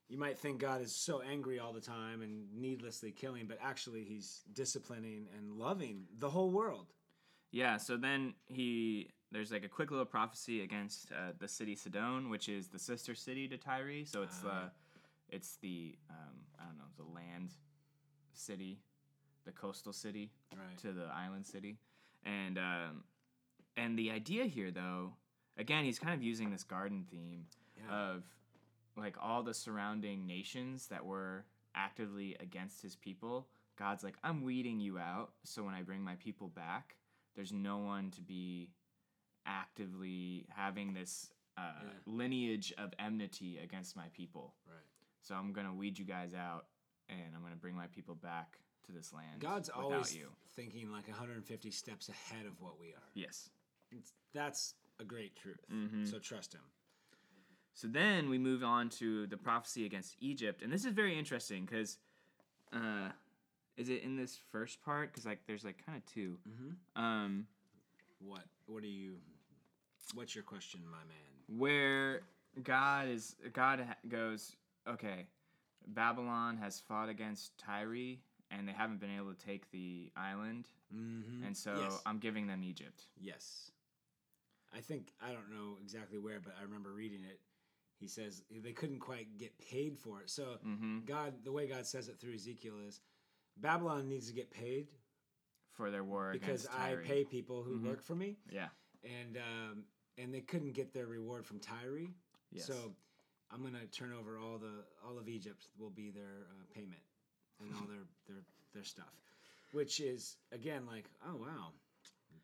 you 0.10 0.18
might 0.18 0.38
think 0.40 0.60
God 0.60 0.82
is 0.82 0.96
so 0.96 1.22
angry 1.22 1.60
all 1.60 1.74
the 1.74 1.82
time 1.82 2.22
and 2.22 2.48
needlessly 2.56 3.12
killing, 3.12 3.46
but 3.48 3.58
actually 3.62 4.04
he's 4.04 4.44
disciplining 4.54 5.28
and 5.38 5.52
loving 5.58 6.06
the 6.20 6.30
whole 6.30 6.50
world. 6.52 6.88
Yeah, 7.52 7.78
so 7.78 7.98
then 7.98 8.34
he 8.46 9.10
there's 9.32 9.52
like 9.52 9.66
a 9.66 9.70
quick 9.70 9.92
little 9.92 10.06
prophecy 10.06 10.62
against 10.62 11.12
uh, 11.12 11.32
the 11.40 11.48
city 11.48 11.76
Sidon, 11.76 12.30
which 12.30 12.48
is 12.50 12.68
the 12.70 12.80
sister 12.80 13.16
city 13.16 13.48
to 13.50 13.58
Tyre. 13.58 14.06
So 14.06 14.22
it's 14.24 14.40
the 14.40 14.72
it's 15.30 15.58
the 15.58 15.96
um, 16.10 16.36
I 16.60 16.64
don't 16.66 16.78
know 16.78 16.86
the 16.98 17.04
land 17.14 17.52
city, 18.34 18.80
the 19.46 19.52
coastal 19.52 19.94
city 19.94 20.32
Right. 20.56 20.78
to 20.80 20.94
the 20.94 21.06
island 21.14 21.46
city, 21.46 21.78
and 22.26 22.58
um, 22.58 23.04
and 23.76 23.98
the 24.00 24.12
idea 24.12 24.46
here 24.46 24.72
though, 24.72 25.14
again 25.58 25.84
he's 25.84 26.00
kind 26.00 26.14
of 26.14 26.24
using 26.24 26.50
this 26.52 26.64
garden 26.64 27.06
theme 27.12 27.46
Yeah. 27.78 27.94
of 28.14 28.24
like 28.98 29.16
all 29.22 29.44
the 29.44 29.54
surrounding 29.54 30.25
nations 30.25 30.88
that 30.88 31.06
were 31.06 31.46
actively 31.75 32.36
against 32.39 32.82
his 32.82 32.96
people. 32.96 33.48
God's 33.77 34.04
like, 34.04 34.16
I'm 34.24 34.42
weeding 34.44 34.80
you 34.80 34.98
out, 34.98 35.34
so 35.44 35.63
when 35.63 35.75
I 35.75 35.84
bring 35.84 36.01
my 36.01 36.16
people 36.16 36.48
back, 36.48 36.96
there's 37.36 37.54
no 37.54 37.77
one 37.77 38.10
to 38.12 38.22
be 38.22 38.72
actively 39.46 40.46
having 40.56 40.94
this 40.94 41.30
uh, 41.58 41.72
Yeah. 41.84 41.89
lineage 42.06 42.72
of 42.77 42.94
enmity 43.00 43.58
against 43.58 43.96
my 43.96 44.08
people. 44.10 44.54
right. 44.68 44.75
So 45.22 45.36
I'm 45.36 45.51
gonna 45.54 45.74
weed 45.74 45.98
you 46.00 46.06
guys 46.06 46.34
out, 46.34 46.68
and 47.10 47.36
I'm 47.36 47.42
gonna 47.42 47.56
bring 47.56 47.75
my 47.75 47.88
people 47.88 48.16
back 48.16 48.60
to 48.86 48.92
this 48.92 49.12
land. 49.12 49.42
God's 49.42 49.68
always 49.70 50.16
you. 50.16 50.30
thinking 50.56 50.92
like 50.92 51.08
150 51.08 51.72
steps 51.72 52.10
ahead 52.10 52.46
of 52.46 52.62
what 52.62 52.80
we 52.80 52.94
are. 52.94 53.10
Yes. 53.16 53.50
It's, 53.92 54.13
that's 54.34 54.75
a 55.00 55.04
great 55.04 55.36
truth. 55.36 55.66
Mhm. 55.72 56.10
So 56.10 56.20
trust 56.20 56.54
him. 56.54 56.62
So 57.77 57.88
then 57.88 58.27
we 58.27 58.39
move 58.39 58.63
on 58.63 58.89
to 58.98 59.27
the 59.27 59.38
prophecy 59.38 59.86
against 59.86 60.15
Egypt, 60.19 60.63
and 60.63 60.74
this 60.74 60.84
is 60.84 60.93
very 60.93 61.15
interesting 61.15 61.63
because, 61.63 62.00
uh, 62.74 63.10
is 63.77 63.88
it 63.89 64.01
in 64.01 64.15
this 64.15 64.39
first 64.51 64.81
part? 64.84 65.12
Because 65.12 65.27
like 65.27 65.41
there's 65.46 65.63
like 65.63 65.86
kind 65.86 65.96
of 65.96 66.03
2 66.12 66.38
Mm-hmm. 66.50 67.00
Um, 67.03 67.46
What? 68.19 68.41
What 68.65 68.81
do 68.81 68.88
you? 68.89 69.17
What's 70.15 70.34
your 70.34 70.43
question, 70.43 70.81
my 70.89 70.98
man? 70.98 71.60
where 71.60 72.22
God 72.63 73.10
is 73.10 73.36
God 73.53 73.79
ha- 73.88 73.96
goes, 74.10 74.55
okay, 74.89 75.27
Babylon 75.86 76.57
has 76.57 76.79
fought 76.79 77.10
against 77.10 77.55
Tyre, 77.60 78.17
and 78.50 78.67
they 78.67 78.72
haven't 78.74 79.00
been 79.00 79.15
able 79.15 79.31
to 79.36 79.46
take 79.46 79.69
the 79.69 80.12
island, 80.17 80.67
Mm-hmm. 80.96 81.43
and 81.46 81.55
so 81.55 81.75
yes. 81.79 82.01
I'm 82.07 82.17
giving 82.17 82.48
them 82.48 82.63
Egypt. 82.63 83.03
yes, 83.22 83.69
I 84.75 84.79
think 84.79 85.12
I 85.22 85.27
don't 85.31 85.51
know 85.51 85.77
exactly 85.84 86.17
where, 86.17 86.39
but 86.39 86.55
I 86.60 86.63
remember 86.63 86.91
reading 86.91 87.19
it. 87.24 87.39
He 88.00 88.08
says 88.08 88.44
they 88.51 88.74
couldn't 88.74 89.00
quite 89.00 89.38
get 89.38 89.58
paid 89.60 89.98
for 89.98 90.22
it. 90.22 90.30
So 90.30 90.58
Mm-hmm. 90.66 91.00
God, 91.06 91.34
the 91.44 91.51
way 91.51 91.68
God 91.68 91.86
says 91.86 92.08
it 92.10 92.20
through 92.20 92.34
Ezekiel 92.36 92.75
is, 92.88 93.01
Babylon 93.58 94.08
needs 94.08 94.27
to 94.27 94.34
get 94.34 94.51
paid 94.51 94.88
For 95.74 95.89
their 95.92 96.04
war 96.04 96.32
because 96.32 96.68
I 96.68 96.96
pay 97.04 97.24
people 97.24 97.63
who 97.63 97.80
Mhm. 97.80 97.84
work 97.88 98.04
for 98.04 98.16
me, 98.16 98.38
Yeah. 98.51 98.70
and 99.04 99.38
um, 99.38 99.86
and 100.18 100.34
they 100.34 100.42
couldn't 100.42 100.72
get 100.74 100.94
their 100.94 101.08
reward 101.08 101.46
from 101.46 101.60
Tyre. 101.60 102.08
Yes. 102.51 102.66
So 102.66 102.96
I'm 103.51 103.63
gonna 103.63 103.86
turn 103.88 104.12
over 104.13 104.38
all 104.38 104.58
the 104.58 104.86
all 105.04 105.18
of 105.18 105.27
Egypt 105.30 105.68
will 105.77 105.89
be 105.92 106.10
their 106.12 106.48
uh, 106.51 106.66
payment 106.74 107.01
and 107.60 107.74
all 107.75 107.86
their 107.88 108.06
their 108.27 108.44
their 108.74 108.84
stuff, 108.84 109.13
which 109.72 110.00
is 110.00 110.38
again 110.51 110.86
like 110.86 111.10
oh 111.27 111.36
wow, 111.36 111.74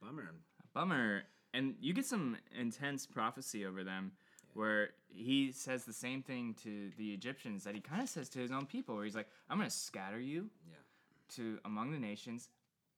bummer. 0.01 0.31
Bummer. 0.74 1.24
And 1.55 1.75
you 1.79 1.93
get 1.93 2.05
some 2.05 2.38
intense 2.57 3.05
prophecy 3.05 3.65
over 3.67 3.83
them 3.83 4.12
where 4.53 4.89
he 5.07 5.51
says 5.51 5.86
the 5.86 5.93
same 5.93 6.22
thing 6.24 6.55
to 6.63 6.91
the 6.98 7.13
Egyptians 7.13 7.63
that 7.63 7.75
he 7.75 7.81
kind 7.81 8.01
of 8.01 8.10
says 8.10 8.29
to 8.29 8.39
his 8.39 8.51
own 8.51 8.65
people, 8.65 8.95
where 8.95 9.03
he's 9.05 9.15
like, 9.15 9.27
I'm 9.50 9.57
going 9.57 9.69
to 9.69 9.75
scatter 9.75 10.19
you 10.19 10.50
Yeah. 10.67 10.75
to 11.36 11.60
among 11.65 11.91
the 11.91 12.00
nations. 12.00 12.50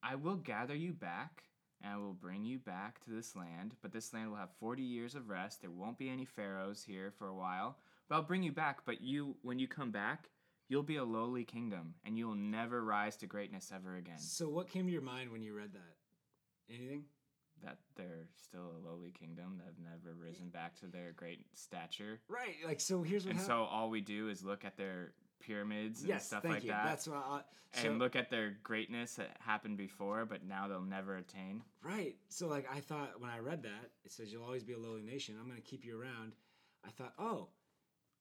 I 0.04 0.16
will 0.16 0.36
gather 0.38 0.76
you 0.76 0.94
back 0.94 1.44
and 1.82 1.92
I 1.94 1.98
will 1.98 2.14
bring 2.14 2.46
you 2.46 2.60
back 2.60 3.00
to 3.06 3.10
this 3.12 3.36
land, 3.36 3.76
but 3.82 3.92
this 3.92 4.14
land 4.14 4.30
will 4.30 4.38
have 4.38 4.52
40 4.60 4.82
years 4.84 5.16
of 5.16 5.30
rest. 5.30 5.62
There 5.62 5.72
won't 5.72 5.98
be 5.98 6.10
any 6.10 6.26
pharaohs 6.26 6.84
here 6.84 7.12
for 7.18 7.28
a 7.28 7.36
while, 7.36 7.78
but 8.08 8.16
I'll 8.16 8.22
bring 8.24 8.44
you 8.44 8.52
back. 8.52 8.86
But 8.86 9.02
you, 9.02 9.36
when 9.42 9.60
you 9.60 9.68
come 9.68 9.92
back, 9.92 10.30
you'll 10.70 10.84
be 10.84 10.96
a 10.98 11.04
lowly 11.04 11.44
kingdom 11.44 11.96
and 12.06 12.18
you'll 12.18 12.36
never 12.36 12.84
rise 12.84 13.18
to 13.18 13.28
greatness 13.28 13.72
ever 13.76 13.98
again. 13.98 14.20
So 14.20 14.48
what 14.50 14.70
came 14.70 14.86
to 14.88 14.92
your 14.92 15.02
mind 15.02 15.32
when 15.32 15.42
you 15.42 15.54
read 15.54 15.74
that? 15.74 16.74
Anything? 16.74 17.04
That 17.66 17.78
they're 17.96 18.28
still 18.36 18.72
a 18.78 18.88
lowly 18.88 19.12
kingdom 19.12 19.58
that 19.58 19.66
have 19.66 19.80
never 19.80 20.16
risen 20.16 20.50
back 20.50 20.76
to 20.80 20.88
their 20.88 21.12
great 21.16 21.46
stature. 21.54 22.20
Right. 22.30 22.56
Like 22.66 22.80
so. 22.80 23.02
Here's 23.02 23.26
what 23.26 23.32
And 23.32 23.40
hap- 23.40 23.48
so 23.48 23.64
all 23.64 23.90
we 23.90 24.02
do 24.02 24.30
is 24.30 24.44
look 24.44 24.64
at 24.64 24.78
their 24.78 25.12
pyramids 25.40 26.02
and 26.02 26.10
yes, 26.10 26.28
stuff 26.28 26.44
thank 26.44 26.56
like 26.56 26.64
you. 26.64 26.72
that. 26.72 26.86
That's 26.86 27.08
what. 27.08 27.18
I, 27.18 27.42
so, 27.74 27.90
and 27.90 28.00
look 28.00 28.16
at 28.16 28.30
their 28.30 28.56
greatness 28.64 29.16
that 29.16 29.36
happened 29.40 29.78
before, 29.78 30.26
but 30.26 30.46
now 30.48 30.68
they'll 30.68 30.82
never 30.82 31.18
attain. 31.18 31.62
Right. 31.84 32.16
So 32.30 32.48
like 32.48 32.68
I 32.74 32.80
thought 32.80 33.20
when 33.20 33.30
I 33.30 33.40
read 33.40 33.64
that, 33.64 33.90
it 34.06 34.12
says 34.12 34.32
you'll 34.32 34.46
always 34.46 34.64
be 34.64 34.74
a 34.74 34.80
lowly 34.80 35.02
nation. 35.02 35.36
I'm 35.40 35.48
going 35.48 35.62
to 35.62 35.68
keep 35.68 35.84
you 35.84 36.00
around. 36.00 36.34
I 36.86 36.92
thought, 36.92 37.14
oh, 37.20 37.48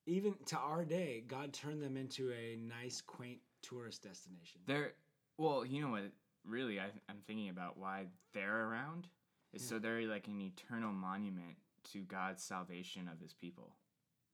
even 0.07 0.35
to 0.47 0.57
our 0.57 0.85
day, 0.85 1.23
God 1.27 1.53
turned 1.53 1.83
them 1.83 1.97
into 1.97 2.33
a 2.33 2.57
nice, 2.57 3.01
quaint 3.01 3.39
tourist 3.63 4.03
destination. 4.03 4.61
They're 4.67 4.93
well, 5.39 5.65
you 5.65 5.83
know 5.83 5.91
what? 5.91 6.11
Really, 6.47 6.79
I, 6.79 6.87
I'm 7.09 7.19
thinking 7.27 7.49
about 7.49 7.79
why 7.79 8.07
they're 8.35 8.69
around 8.69 9.09
is 9.57 9.67
so 9.67 9.79
they're 9.79 10.03
like 10.03 10.27
an 10.29 10.41
eternal 10.41 10.93
monument 10.93 11.57
to 11.93 12.01
God's 12.03 12.43
salvation 12.43 13.09
of 13.13 13.21
His 13.21 13.33
people. 13.33 13.77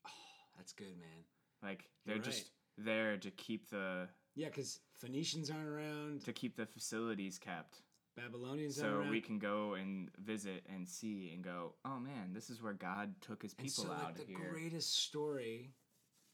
Oh, 0.07 0.11
that's 0.57 0.73
good, 0.73 0.97
man. 0.99 1.25
Like 1.63 1.85
they're 2.07 2.19
just 2.19 2.51
there 2.79 3.17
to 3.19 3.31
keep 3.33 3.69
the 3.71 4.09
Yeah, 4.35 4.47
because 4.49 4.81
Phoenicians 4.99 5.51
aren't 5.51 5.69
around. 5.69 6.25
to 6.25 6.33
keep 6.33 6.57
the 6.57 6.67
facilities 6.67 7.39
kept. 7.39 7.83
Babylonians 8.17 8.81
aren't 8.81 9.05
so 9.07 9.11
we 9.11 9.21
can 9.21 9.39
go 9.39 9.75
and 9.75 10.11
visit 10.19 10.65
and 10.75 10.87
see 10.87 11.31
and 11.33 11.43
go 11.45 11.75
oh 11.85 11.99
man 11.99 12.33
this 12.35 12.51
is 12.51 12.61
where 12.61 12.73
god 12.75 13.15
took 13.21 13.41
his 13.41 13.55
people 13.55 13.85
and 13.85 13.93
so, 13.93 13.97
out 13.97 14.17
like, 14.19 14.27
the 14.27 14.35
here 14.35 14.51
greatest 14.51 14.99
story, 15.05 15.71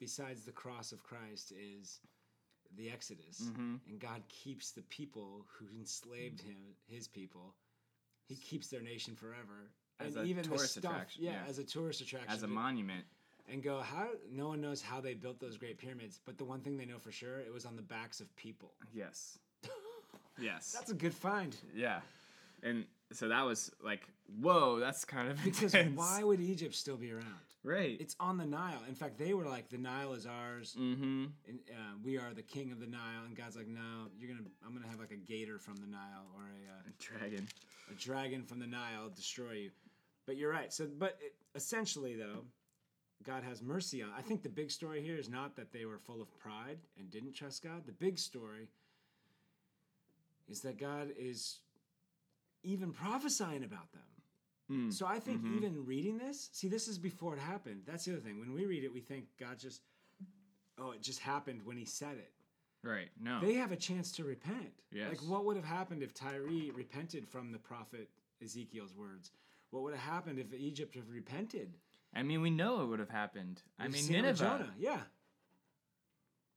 besides 0.01 0.43
the 0.43 0.53
cross 0.53 0.91
of 0.91 1.03
Christ, 1.05 1.53
is 1.53 2.01
the 2.77 2.91
Exodus. 2.91 3.51
hmm 3.55 3.77
and 3.89 4.01
God 4.01 4.23
keeps 4.29 4.73
the 4.73 4.83
people 4.83 5.47
who 5.59 5.67
enslaved 5.79 6.41
him, 6.41 6.57
his 6.89 7.07
people. 7.07 7.55
He 8.29 8.35
keeps 8.37 8.69
their 8.69 8.83
nation 8.83 9.15
forever. 9.15 9.71
As 9.99 10.17
and 10.17 10.27
a 10.27 10.29
even 10.29 10.45
tourist 10.45 10.75
the 10.75 10.81
stuff, 10.81 10.93
attraction, 10.93 11.25
yeah, 11.25 11.31
yeah. 11.33 11.49
as 11.49 11.59
a 11.59 11.65
tourist 11.65 12.01
attraction. 12.03 12.31
as 12.31 12.43
a 12.43 12.47
monument 12.47 13.05
and 13.51 13.63
go 13.63 13.81
how 13.81 14.09
no 14.31 14.49
one 14.49 14.61
knows 14.61 14.83
how 14.83 15.01
they 15.01 15.15
built 15.15 15.41
those 15.41 15.57
great 15.57 15.79
pyramids, 15.79 16.21
but 16.25 16.37
the 16.37 16.45
one 16.45 16.61
thing 16.61 16.77
they 16.77 16.85
know 16.85 16.99
for 16.99 17.13
sure, 17.13 17.39
it 17.41 17.53
was 17.53 17.65
on 17.65 17.77
the 17.77 17.83
backs 17.83 18.21
of 18.21 18.35
people. 18.37 18.73
yes 18.93 19.39
yes 20.39 20.73
That's 20.73 20.91
a 20.91 20.95
good 20.95 21.15
find. 21.15 21.57
yeah 21.75 22.01
and 22.63 22.85
so 23.13 23.29
that 23.29 23.45
was 23.45 23.71
like 23.83 24.09
whoa 24.41 24.79
that's 24.81 25.05
kind 25.05 25.29
of 25.29 25.43
Because 25.45 25.75
intense. 25.75 25.97
why 25.97 26.23
would 26.23 26.41
Egypt 26.41 26.75
still 26.75 26.97
be 26.97 27.13
around? 27.13 27.25
right 27.65 27.97
It's 28.01 28.15
on 28.21 28.37
the 28.37 28.47
Nile. 28.47 28.83
In 28.89 28.95
fact, 28.95 29.19
they 29.19 29.35
were 29.35 29.45
like, 29.45 29.69
the 29.71 29.79
Nile 29.79 30.13
is 30.13 30.25
ours, 30.27 30.77
mm-hmm 30.79 31.25
and 31.49 31.59
uh, 31.71 31.95
we 32.05 32.17
are 32.17 32.33
the 32.35 32.43
king 32.43 32.71
of 32.73 32.79
the 32.81 32.87
Nile. 32.87 33.25
And 33.27 33.37
God's 33.37 33.57
like, 33.57 33.67
no, 33.69 34.09
you're 34.19 34.29
gonna, 34.31 34.49
I'm 34.65 34.73
gonna 34.75 34.87
have 34.89 35.01
like 35.01 35.11
a 35.11 35.17
gator 35.17 35.59
from 35.59 35.77
the 35.77 35.87
Nile 35.87 36.27
or 36.37 36.43
a 36.43 36.79
uh, 36.79 36.91
dragon 36.99 37.49
a 37.91 37.95
dragon 37.95 38.43
from 38.45 38.59
the 38.61 38.67
Nile 38.67 39.11
destroy 39.15 39.53
you. 39.53 39.71
But 40.27 40.37
you're 40.37 40.51
right. 40.51 40.73
So, 40.73 40.87
but 40.99 41.19
it, 41.21 41.35
essentially, 41.55 42.17
though, 42.17 42.45
God 43.25 43.43
has 43.45 43.63
mercy 43.63 44.03
on. 44.03 44.11
I 44.17 44.23
think 44.23 44.43
the 44.43 44.49
big 44.49 44.71
story 44.71 45.01
here 45.03 45.17
is 45.17 45.29
not 45.29 45.57
that 45.57 45.73
they 45.73 45.85
were 45.85 45.99
full 45.99 46.21
of 46.21 46.29
pride 46.39 46.79
and 46.99 47.11
didn't 47.11 47.35
trust 47.35 47.63
God. 47.63 47.87
The 47.87 47.93
big 47.93 48.19
story 48.19 48.69
is 50.49 50.61
that 50.63 50.79
God 50.79 51.09
is 51.19 51.59
even 52.67 52.93
prophesying 52.93 53.65
about 53.65 53.91
them. 53.93 54.03
Mm. 54.71 54.93
So 54.93 55.07
I 55.07 55.21
think 55.21 55.43
Mhm. 55.43 55.57
even 55.57 55.87
reading 55.87 56.19
this, 56.19 56.51
see, 56.53 56.69
this 56.69 56.89
is 56.89 56.99
before 56.99 57.35
it 57.37 57.41
happened. 57.41 57.85
That's 57.87 58.05
the 58.05 58.13
other 58.13 58.21
thing. 58.21 58.41
When 58.41 58.53
we 58.53 58.67
read 58.67 58.83
it, 58.85 58.93
we 58.93 59.01
think 59.01 59.29
God 59.37 59.59
just, 59.59 59.83
oh, 60.79 60.91
it 60.91 61.01
just 61.03 61.21
happened 61.21 61.63
when 61.65 61.77
He 61.77 61.85
said 61.85 62.19
it. 62.19 62.33
right 62.83 63.11
no 63.19 63.41
They 63.41 63.55
have 63.55 63.73
a 63.73 63.77
chance 63.77 64.13
to 64.13 64.25
repent. 64.25 64.83
Yes. 64.93 65.09
Like, 65.11 65.23
what 65.31 65.45
would 65.45 65.57
have 65.57 65.65
happened 65.65 66.03
if 66.03 66.13
Tyre 66.15 66.43
repented 66.73 67.27
from 67.29 67.51
the 67.53 67.59
prophet 67.59 68.11
Ezekiel's 68.43 68.95
words? 68.95 69.31
What 69.71 69.83
would 69.85 69.95
have 69.95 70.03
happened 70.03 70.39
if 70.39 70.53
Egypt 70.53 70.95
have 70.95 71.09
repented? 71.11 71.79
i 72.15 72.23
mean 72.23 72.41
we 72.41 72.51
know 72.51 72.83
it 72.83 72.87
would 72.87 73.01
have 73.01 73.11
happened 73.11 73.63
i 73.79 73.89
mean 73.89 74.03
seen 74.03 74.17
it 74.17 74.23
with 74.23 74.41
nineveh 74.41 74.65
Jonah, 74.65 74.75
yeah. 74.79 75.03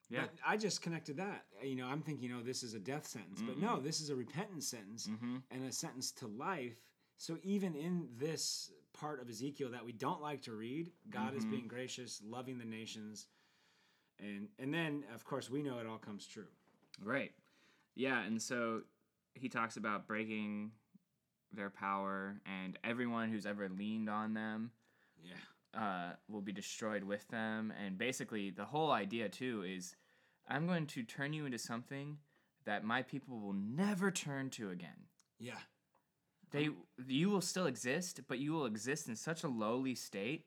Yeah 0.09 0.21
But 0.21 0.31
I 0.45 0.57
just 0.57 0.81
connected 0.81 1.17
that. 1.17 1.45
You 1.63 1.75
know, 1.75 1.87
I'm 1.87 2.01
thinking, 2.01 2.31
oh, 2.33 2.41
this 2.43 2.63
is 2.63 2.73
a 2.73 2.79
death 2.79 3.05
sentence, 3.07 3.41
but 3.45 3.57
no, 3.59 3.79
this 3.79 4.01
is 4.01 4.09
a 4.09 4.15
repentance 4.15 4.67
sentence 4.67 5.07
mm-hmm 5.07 5.37
and 5.51 5.65
a 5.65 5.71
sentence 5.71 6.11
to 6.13 6.27
life. 6.27 6.75
So 7.17 7.37
even 7.43 7.75
in 7.75 8.07
this 8.17 8.71
part 8.93 9.21
of 9.21 9.29
Ezekiel 9.29 9.69
that 9.71 9.85
we 9.85 9.91
don't 9.93 10.21
like 10.21 10.41
to 10.43 10.53
read, 10.53 10.91
God 11.09 11.35
is 11.35 11.45
Mhm. 11.45 11.49
being 11.51 11.67
gracious, 11.67 12.21
loving 12.23 12.57
the 12.57 12.65
nations, 12.65 13.27
and 14.19 14.49
and 14.59 14.73
then 14.73 15.03
of 15.13 15.23
course 15.25 15.49
we 15.49 15.61
know 15.61 15.79
it 15.79 15.85
all 15.87 15.97
comes 15.99 16.25
true. 16.27 16.47
Right. 17.01 17.33
Yeah, 17.95 18.21
and 18.23 18.41
so 18.41 18.83
he 19.33 19.49
talks 19.49 19.77
about 19.77 20.07
breaking 20.07 20.71
their 21.51 21.69
power, 21.69 22.39
and 22.45 22.77
everyone 22.83 23.29
who's 23.29 23.45
ever 23.45 23.69
leaned 23.69 24.09
on 24.09 24.33
them 24.33 24.71
Yeah. 25.23 25.35
Uh, 25.77 26.11
will 26.27 26.41
be 26.41 26.51
destroyed 26.51 27.03
with 27.03 27.27
them. 27.29 27.73
And 27.83 27.97
basically, 27.97 28.49
the 28.49 28.65
whole 28.65 28.91
idea, 28.91 29.29
too, 29.29 29.63
is 29.67 29.95
I'm 30.47 30.67
going 30.67 30.87
to 30.87 31.03
turn 31.03 31.33
you 31.33 31.45
into 31.45 31.57
something 31.57 32.17
that 32.65 32.83
my 32.83 33.01
people 33.03 33.39
will 33.39 33.53
never 33.53 34.11
turn 34.11 34.49
to 34.51 34.69
again. 34.71 35.07
Yeah. 35.39 35.59
They, 36.51 36.69
you 37.07 37.29
will 37.29 37.41
still 37.41 37.67
exist, 37.67 38.21
but 38.27 38.39
you 38.39 38.53
will 38.53 38.65
exist 38.65 39.07
in 39.07 39.15
such 39.15 39.43
a 39.43 39.47
lowly 39.47 39.93
state 39.95 40.45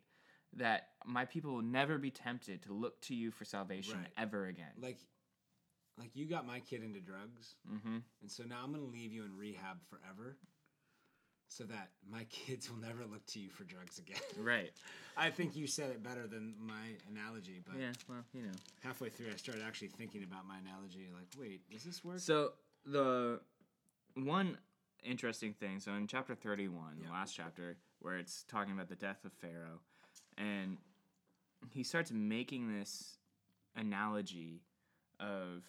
that 0.54 0.88
my 1.06 1.24
people 1.24 1.54
will 1.54 1.62
never 1.62 1.96
be 1.96 2.10
tempted 2.10 2.62
to 2.62 2.72
look 2.72 3.00
to 3.02 3.14
you 3.14 3.30
for 3.30 3.44
salvation 3.44 3.98
Right. 3.98 4.12
ever 4.18 4.46
again. 4.46 4.72
Like 4.80 4.98
like 5.98 6.10
you 6.14 6.26
got 6.26 6.46
my 6.46 6.60
kid 6.60 6.82
into 6.82 7.00
drugs. 7.00 7.54
mm-hmm. 7.70 7.98
And 8.20 8.30
so 8.30 8.44
now 8.44 8.60
I'm 8.64 8.72
going 8.72 8.84
to 8.84 8.90
leave 8.90 9.12
you 9.12 9.24
in 9.24 9.36
rehab 9.36 9.78
forever 9.88 10.36
so 11.52 11.64
that 11.64 11.90
my 12.10 12.24
kids 12.30 12.70
will 12.70 12.78
never 12.78 13.04
look 13.10 13.24
to 13.26 13.40
you 13.40 13.50
for 13.50 13.64
drugs 13.64 13.98
again. 13.98 14.20
Right. 14.38 14.72
I 15.16 15.28
think 15.30 15.54
you 15.54 15.66
said 15.66 15.90
it 15.90 16.02
better 16.02 16.26
than 16.26 16.54
my 16.58 16.96
analogy, 17.10 17.60
but 17.66 17.78
Yeah. 17.78 17.92
Well, 18.08 18.24
you 18.32 18.42
know. 18.42 18.52
halfway 18.82 19.10
through 19.10 19.26
I 19.32 19.36
started 19.36 19.62
actually 19.62 19.88
thinking 19.88 20.22
about 20.22 20.46
my 20.46 20.58
analogy 20.58 21.08
like, 21.12 21.28
wait, 21.38 21.60
does 21.70 21.84
this 21.84 22.02
work? 22.04 22.18
So 22.20 22.52
the 22.86 23.40
one 24.14 24.56
interesting 25.04 25.52
thing, 25.52 25.80
so 25.80 25.92
in 25.92 26.06
chapter 26.06 26.34
thirty-one, 26.34 26.98
Yeah. 27.00 27.08
the 27.08 27.12
last 27.12 27.36
chapter, 27.36 27.76
where 28.00 28.16
it's 28.16 28.44
talking 28.44 28.72
about 28.72 28.88
the 28.88 28.96
death 28.96 29.24
of 29.24 29.32
Pharaoh, 29.34 29.80
and 30.38 30.78
he 31.70 31.82
starts 31.82 32.10
making 32.10 32.72
this 32.78 33.18
analogy 33.76 34.62
of 35.20 35.62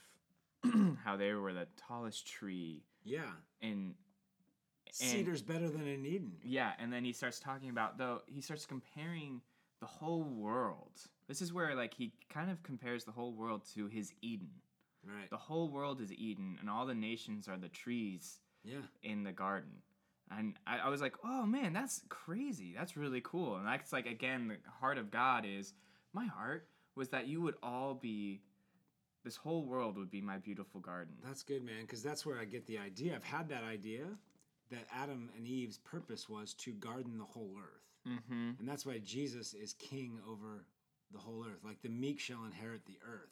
how 1.03 1.17
they 1.17 1.33
were 1.33 1.53
the 1.53 1.67
tallest 1.75 2.25
tree 2.25 2.83
yeah. 3.03 3.31
in 3.61 3.95
Cedar's 4.95 5.41
better 5.41 5.69
than 5.69 5.87
an 5.87 6.05
Eden. 6.05 6.33
yeah, 6.43 6.71
and 6.79 6.91
then 6.91 7.03
he 7.03 7.11
starts 7.13 7.39
talking 7.39 7.69
about 7.69 7.97
though 7.97 8.21
he 8.27 8.41
starts 8.41 8.65
comparing 8.65 9.41
the 9.79 9.85
whole 9.87 10.23
world. 10.23 10.91
This 11.27 11.41
is 11.41 11.51
where 11.53 11.75
like 11.75 11.93
he 11.93 12.13
kind 12.29 12.49
of 12.51 12.61
compares 12.63 13.03
the 13.03 13.11
whole 13.11 13.33
world 13.33 13.63
to 13.75 13.87
his 13.87 14.13
Eden. 14.21 14.49
Right. 15.05 15.29
The 15.29 15.37
whole 15.37 15.69
world 15.69 15.99
is 15.99 16.13
Eden, 16.13 16.57
and 16.61 16.69
all 16.69 16.85
the 16.85 16.95
nations 16.95 17.47
are 17.49 17.57
the 17.57 17.67
trees 17.69 18.39
Yeah. 18.63 18.77
in 19.01 19.23
the 19.23 19.33
garden. 19.33 19.71
And 20.31 20.55
I, 20.65 20.79
I 20.79 20.89
was 20.89 21.01
like, 21.01 21.15
oh 21.25 21.45
man, 21.45 21.73
that's 21.73 22.01
crazy. 22.09 22.73
That's 22.77 22.95
really 22.95 23.21
cool. 23.21 23.57
And 23.57 23.67
that's 23.67 23.91
like, 23.91 24.05
again, 24.05 24.47
the 24.47 24.71
heart 24.79 24.97
of 24.97 25.11
God 25.11 25.45
is 25.45 25.73
my 26.13 26.25
heart 26.25 26.67
was 26.95 27.09
that 27.09 27.27
you 27.27 27.41
would 27.41 27.55
all 27.61 27.93
be, 27.95 28.41
this 29.25 29.35
whole 29.35 29.65
world 29.65 29.97
would 29.97 30.09
be 30.09 30.21
my 30.21 30.37
beautiful 30.37 30.79
garden. 30.79 31.15
That's 31.23 31.43
good, 31.43 31.63
man, 31.65 31.81
because 31.81 32.01
that's 32.01 32.25
where 32.25 32.39
I 32.39 32.45
get 32.45 32.65
the 32.65 32.77
idea. 32.77 33.15
I've 33.15 33.23
had 33.23 33.49
that 33.49 33.63
idea, 33.63 34.05
that 34.71 34.87
Adam 34.93 35.29
and 35.37 35.47
Eve's 35.47 35.77
purpose 35.77 36.27
was 36.29 36.53
to 36.55 36.71
garden 36.73 37.17
the 37.17 37.23
whole 37.25 37.55
earth. 37.59 37.83
Mm-hmm. 38.07 38.51
And 38.59 38.67
that's 38.67 38.85
why 38.85 38.99
Jesus 39.03 39.53
is 39.53 39.73
king 39.73 40.19
over 40.29 40.65
the 41.11 41.19
whole 41.19 41.45
earth. 41.45 41.63
Like 41.63 41.81
the 41.81 41.89
meek 41.89 42.19
shall 42.19 42.43
inherit 42.45 42.85
the 42.85 42.97
earth. 43.07 43.29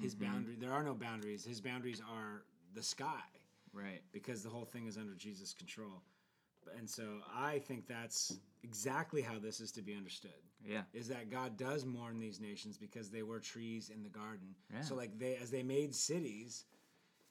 His 0.00 0.14
Mhm. 0.14 0.20
boundary, 0.20 0.54
there 0.56 0.72
are 0.72 0.84
no 0.84 0.94
boundaries. 0.94 1.44
His 1.44 1.60
boundaries 1.60 2.00
are 2.00 2.44
the 2.74 2.82
sky 2.82 3.24
Right. 3.72 4.02
because 4.12 4.42
the 4.42 4.48
whole 4.48 4.64
thing 4.64 4.86
is 4.86 4.96
under 4.96 5.14
Jesus' 5.14 5.52
control. 5.52 6.02
And 6.76 6.88
so 6.88 7.22
I 7.32 7.58
think 7.58 7.86
that's 7.86 8.38
exactly 8.62 9.22
how 9.22 9.38
this 9.38 9.60
is 9.60 9.72
to 9.72 9.82
be 9.82 9.94
understood. 9.94 10.42
Yeah. 10.64 10.84
Is 10.92 11.08
that 11.08 11.30
God 11.30 11.56
does 11.56 11.84
mourn 11.84 12.18
these 12.18 12.38
nations 12.38 12.76
because 12.78 13.10
they 13.10 13.22
were 13.22 13.40
trees 13.40 13.88
in 13.90 14.02
the 14.02 14.10
garden. 14.10 14.54
Yeah. 14.72 14.82
So 14.82 14.94
like 14.94 15.18
they 15.18 15.36
as 15.36 15.50
they 15.50 15.62
made 15.62 15.94
cities, 15.94 16.66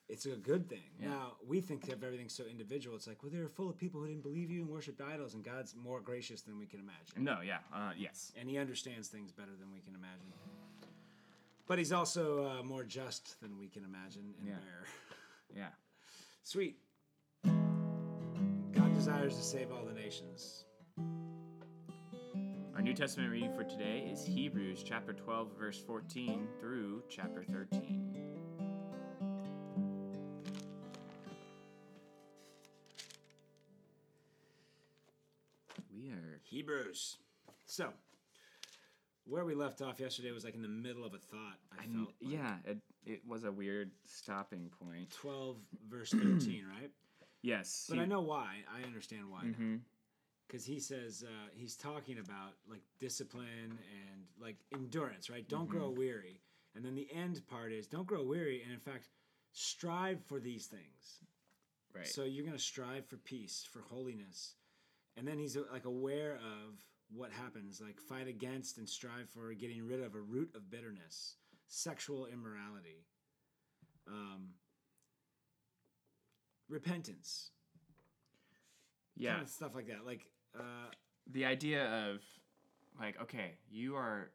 it's 0.10 0.26
a 0.26 0.30
good 0.32 0.68
thing. 0.68 0.82
Yeah. 1.02 1.10
Now 1.10 1.34
we 1.48 1.62
think 1.62 1.88
of 1.90 2.04
everything 2.04 2.30
so 2.30 2.44
individual. 2.50 2.96
It's 2.96 3.08
like, 3.08 3.22
well, 3.24 3.32
they 3.32 3.40
were 3.40 3.48
full 3.48 3.70
of 3.70 3.78
people 3.78 4.02
who 4.02 4.08
didn't 4.08 4.24
believe 4.24 4.50
you 4.50 4.62
and 4.62 4.70
worshipped 4.70 5.02
idols, 5.02 5.36
and 5.36 5.44
God's 5.44 5.76
more 5.76 6.02
gracious 6.02 6.42
than 6.42 6.58
we 6.58 6.66
can 6.66 6.80
imagine. 6.80 7.24
No. 7.24 7.42
Yeah. 7.46 7.60
Uh, 7.74 7.92
yes. 7.98 8.32
And 8.40 8.50
he 8.50 8.58
understands 8.58 9.08
things 9.08 9.32
better 9.32 9.52
than 9.60 9.72
we 9.72 9.80
can 9.80 9.94
imagine. 9.96 10.34
But 11.68 11.78
he's 11.78 11.92
also 11.92 12.46
uh, 12.60 12.64
more 12.64 12.84
just 12.84 13.40
than 13.42 13.60
we 13.60 13.68
can 13.68 13.84
imagine 13.86 14.34
and 14.40 14.48
Yeah. 14.48 14.54
bear. 14.56 14.86
Yeah. 15.56 15.70
Sweet. 16.44 16.78
God 17.44 18.94
desires 18.94 19.36
to 19.36 19.42
save 19.44 19.72
all 19.72 19.84
the 19.84 19.94
nations. 19.94 20.66
Our 22.76 22.82
New 22.84 22.94
Testament 22.94 23.32
reading 23.32 23.52
for 23.54 23.64
today 23.64 24.08
is 24.12 24.24
Hebrews 24.26 24.84
chapter 24.84 25.12
12, 25.12 25.58
verse 25.60 25.80
14 25.86 26.48
through 26.60 27.04
chapter 27.10 27.44
13. 27.44 28.39
Hebrews. 36.70 37.18
So, 37.66 37.90
where 39.26 39.46
we 39.46 39.56
left 39.56 39.82
off 39.82 40.00
yesterday 40.00 40.32
was 40.32 40.44
like 40.44 40.56
in 40.56 40.62
the 40.62 40.68
middle 40.68 41.06
of 41.06 41.14
a 41.14 41.18
thought. 41.18 41.58
I, 41.72 41.84
I 41.84 41.88
felt. 41.88 42.14
like. 42.22 42.32
yeah, 42.34 42.56
it, 42.66 42.78
it 43.06 43.22
was 43.28 43.44
a 43.44 43.52
weird 43.52 43.92
stopping 44.06 44.70
point. 44.80 45.10
12 45.12 45.58
verse 45.90 46.12
13, 46.12 46.66
right? 46.82 46.92
Yes. 47.42 47.86
But 47.90 48.00
I 48.00 48.06
know 48.06 48.22
why. 48.22 48.58
I 48.74 48.86
understand 48.86 49.30
why. 49.30 49.44
Because 50.48 50.66
he 50.66 50.80
says, 50.80 51.24
uh, 51.26 51.50
he's 51.54 51.76
talking 51.76 52.18
about 52.20 52.54
like 52.70 52.82
discipline 53.00 53.48
and 53.70 54.24
like 54.42 54.58
endurance, 54.74 55.30
right? 55.30 55.48
Don't 55.48 55.70
grow 55.70 55.90
weary. 55.90 56.42
And 56.76 56.84
then 56.84 56.96
the 56.96 57.08
end 57.14 57.42
part 57.48 57.72
is 57.72 57.88
don't 57.88 58.08
grow 58.08 58.24
weary. 58.24 58.62
And 58.64 58.74
in 58.74 58.80
fact, 58.80 59.10
strive 59.54 60.20
for 60.26 60.40
these 60.40 60.66
things. 60.66 61.24
Right. 61.96 62.08
So 62.08 62.24
you're 62.24 62.46
going 62.46 62.58
to 62.58 62.64
strive 62.64 63.06
for 63.08 63.18
peace, 63.18 63.68
for 63.72 63.82
holiness. 63.82 64.56
And 65.20 65.28
then 65.28 65.38
he's 65.38 65.58
uh, 65.58 65.64
like 65.72 65.86
aware 65.86 66.36
of 66.36 66.76
what 67.14 67.32
happens, 67.32 67.82
like 67.82 68.00
fight 68.00 68.28
against 68.28 68.78
and 68.78 68.88
strive 68.88 69.30
for 69.30 69.54
getting 69.54 69.86
rid 69.86 70.02
of 70.02 70.16
a 70.16 70.20
root 70.20 70.50
of 70.56 70.72
bitterness, 70.72 71.36
sexual 71.68 72.26
immorality, 72.26 73.06
um, 74.08 74.50
repentance, 76.70 77.52
yeah. 79.18 79.34
kind 79.34 79.44
of 79.44 79.50
stuff 79.50 79.76
like 79.76 79.88
that. 79.88 80.06
Like, 80.06 80.22
uh, 80.58 80.92
the 81.32 81.46
idea 81.46 81.86
of 81.86 82.22
like 83.00 83.20
okay 83.22 83.54
you 83.70 83.96
are 83.96 84.32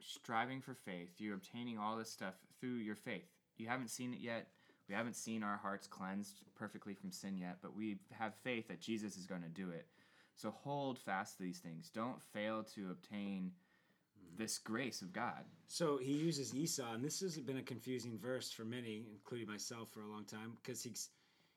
striving 0.00 0.60
for 0.60 0.74
faith 0.74 1.10
you're 1.18 1.34
obtaining 1.34 1.78
all 1.78 1.96
this 1.96 2.10
stuff 2.10 2.34
through 2.60 2.76
your 2.76 2.96
faith 2.96 3.28
you 3.56 3.68
haven't 3.68 3.88
seen 3.88 4.12
it 4.12 4.20
yet 4.20 4.48
we 4.88 4.94
haven't 4.94 5.16
seen 5.16 5.42
our 5.42 5.56
hearts 5.56 5.86
cleansed 5.86 6.40
perfectly 6.54 6.94
from 6.94 7.10
sin 7.10 7.36
yet 7.36 7.58
but 7.62 7.74
we 7.74 7.98
have 8.10 8.34
faith 8.42 8.68
that 8.68 8.80
jesus 8.80 9.16
is 9.16 9.26
going 9.26 9.42
to 9.42 9.48
do 9.48 9.70
it 9.70 9.86
so 10.36 10.50
hold 10.50 10.98
fast 10.98 11.36
to 11.36 11.42
these 11.42 11.58
things 11.58 11.90
don't 11.90 12.22
fail 12.22 12.62
to 12.62 12.90
obtain 12.90 13.52
hmm. 14.18 14.36
this 14.36 14.58
grace 14.58 15.02
of 15.02 15.12
god 15.12 15.44
so 15.66 15.96
he 15.96 16.12
uses 16.12 16.54
Esau, 16.54 16.92
and 16.92 17.04
this 17.04 17.20
has 17.20 17.36
been 17.38 17.56
a 17.56 17.62
confusing 17.62 18.18
verse 18.18 18.50
for 18.50 18.64
many, 18.64 19.06
including 19.10 19.48
myself, 19.48 19.88
for 19.90 20.02
a 20.02 20.06
long 20.06 20.24
time, 20.24 20.52
because 20.62 20.82
he's 20.82 21.10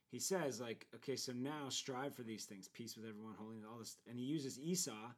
he 0.10 0.20
says 0.20 0.62
like, 0.62 0.88
okay, 0.96 1.18
so 1.18 1.34
now 1.34 1.68
strive 1.68 2.16
for 2.16 2.24
these 2.24 2.46
things, 2.46 2.70
peace 2.70 2.96
with 2.96 3.06
everyone, 3.06 3.36
holiness, 3.38 3.66
all 3.70 3.80
this, 3.80 3.98
and 4.10 4.18
he 4.18 4.24
uses 4.24 4.58
Esau 4.58 5.12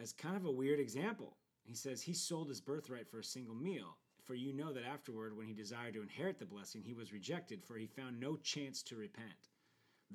as 0.00 0.12
kind 0.12 0.36
of 0.36 0.44
a 0.44 0.50
weird 0.50 0.78
example. 0.78 1.36
He 1.64 1.74
says 1.74 2.00
he 2.00 2.14
sold 2.14 2.48
his 2.48 2.60
birthright 2.60 3.08
for 3.10 3.18
a 3.18 3.24
single 3.24 3.56
meal. 3.56 3.96
For 4.24 4.34
you 4.34 4.52
know 4.52 4.72
that 4.72 4.84
afterward, 4.84 5.36
when 5.36 5.46
he 5.46 5.54
desired 5.54 5.94
to 5.94 6.02
inherit 6.02 6.38
the 6.38 6.46
blessing, 6.46 6.82
he 6.82 6.94
was 6.94 7.12
rejected, 7.12 7.64
for 7.64 7.76
he 7.76 7.86
found 7.86 8.18
no 8.18 8.36
chance 8.36 8.82
to 8.84 8.96
repent, 8.96 9.50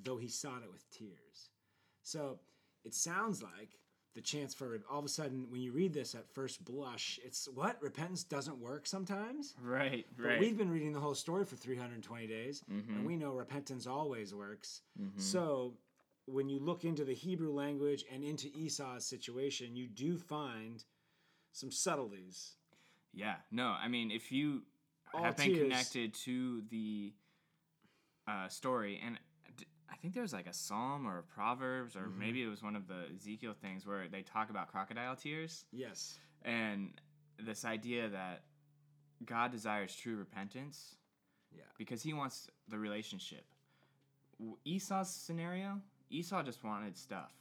though 0.03 0.17
he 0.17 0.27
sought 0.27 0.63
it 0.63 0.71
with 0.71 0.89
tears. 0.89 1.49
So 2.01 2.39
it 2.83 2.93
sounds 2.93 3.41
like 3.43 3.77
the 4.13 4.21
chance 4.21 4.53
for 4.53 4.81
all 4.89 4.99
of 4.99 5.05
a 5.05 5.09
sudden, 5.09 5.49
when 5.49 5.61
you 5.61 5.71
read 5.71 5.93
this 5.93 6.15
at 6.15 6.27
first 6.27 6.65
blush, 6.65 7.17
it's 7.23 7.47
what 7.47 7.81
repentance 7.81 8.23
doesn't 8.25 8.57
work 8.57 8.85
sometimes. 8.85 9.55
right 9.61 10.05
But 10.17 10.23
right 10.25 10.39
we've 10.39 10.57
been 10.57 10.69
reading 10.69 10.91
the 10.91 10.99
whole 10.99 11.15
story 11.15 11.45
for 11.45 11.55
320 11.55 12.27
days, 12.27 12.61
Mhm. 12.69 12.89
and 12.89 13.05
we 13.05 13.15
know 13.15 13.31
repentance 13.33 13.87
always 13.87 14.33
works. 14.35 14.81
Mhm. 14.99 15.17
So 15.19 15.77
when 16.25 16.49
you 16.49 16.59
look 16.59 16.83
into 16.83 17.05
the 17.05 17.13
Hebrew 17.13 17.51
language 17.53 18.03
and 18.11 18.23
into 18.23 18.47
Esau's 18.49 19.05
situation, 19.05 19.75
you 19.77 19.87
do 19.87 20.17
find 20.17 20.83
some 21.53 21.71
subtleties. 21.71 22.57
Yeah, 23.13 23.37
no, 23.49 23.67
I 23.67 23.87
mean, 23.87 24.11
if 24.11 24.31
you 24.31 24.65
All 25.13 25.23
have 25.23 25.37
been 25.37 25.53
connected 25.55 26.13
to 26.25 26.61
the 26.63 27.13
uh, 28.27 28.47
story, 28.49 28.97
and 29.03 29.19
I 29.91 29.95
think 29.97 30.13
there 30.13 30.23
was 30.23 30.33
like 30.33 30.47
a 30.47 30.53
psalm 30.53 31.05
or 31.07 31.19
a 31.19 31.23
proverbs, 31.23 31.95
or 31.95 32.07
Mhm. 32.07 32.17
maybe 32.17 32.41
it 32.41 32.47
was 32.47 32.63
one 32.63 32.75
of 32.75 32.87
the 32.87 33.09
Ezekiel 33.13 33.53
things 33.53 33.85
where 33.85 34.07
they 34.07 34.23
talk 34.23 34.49
about 34.49 34.69
crocodile 34.69 35.15
tears, 35.15 35.65
Yes. 35.71 36.19
and 36.43 36.99
this 37.37 37.65
idea 37.65 38.09
that 38.09 38.43
God 39.25 39.51
desires 39.51 39.95
true 39.95 40.15
repentance 40.15 40.95
Yeah. 41.51 41.63
because 41.77 42.01
He 42.03 42.13
wants 42.13 42.49
the 42.67 42.79
relationship. 42.79 43.45
Esau's 44.65 45.09
scenario, 45.13 45.81
Esau 46.09 46.41
just 46.43 46.63
wanted 46.63 46.97
stuff. 46.97 47.31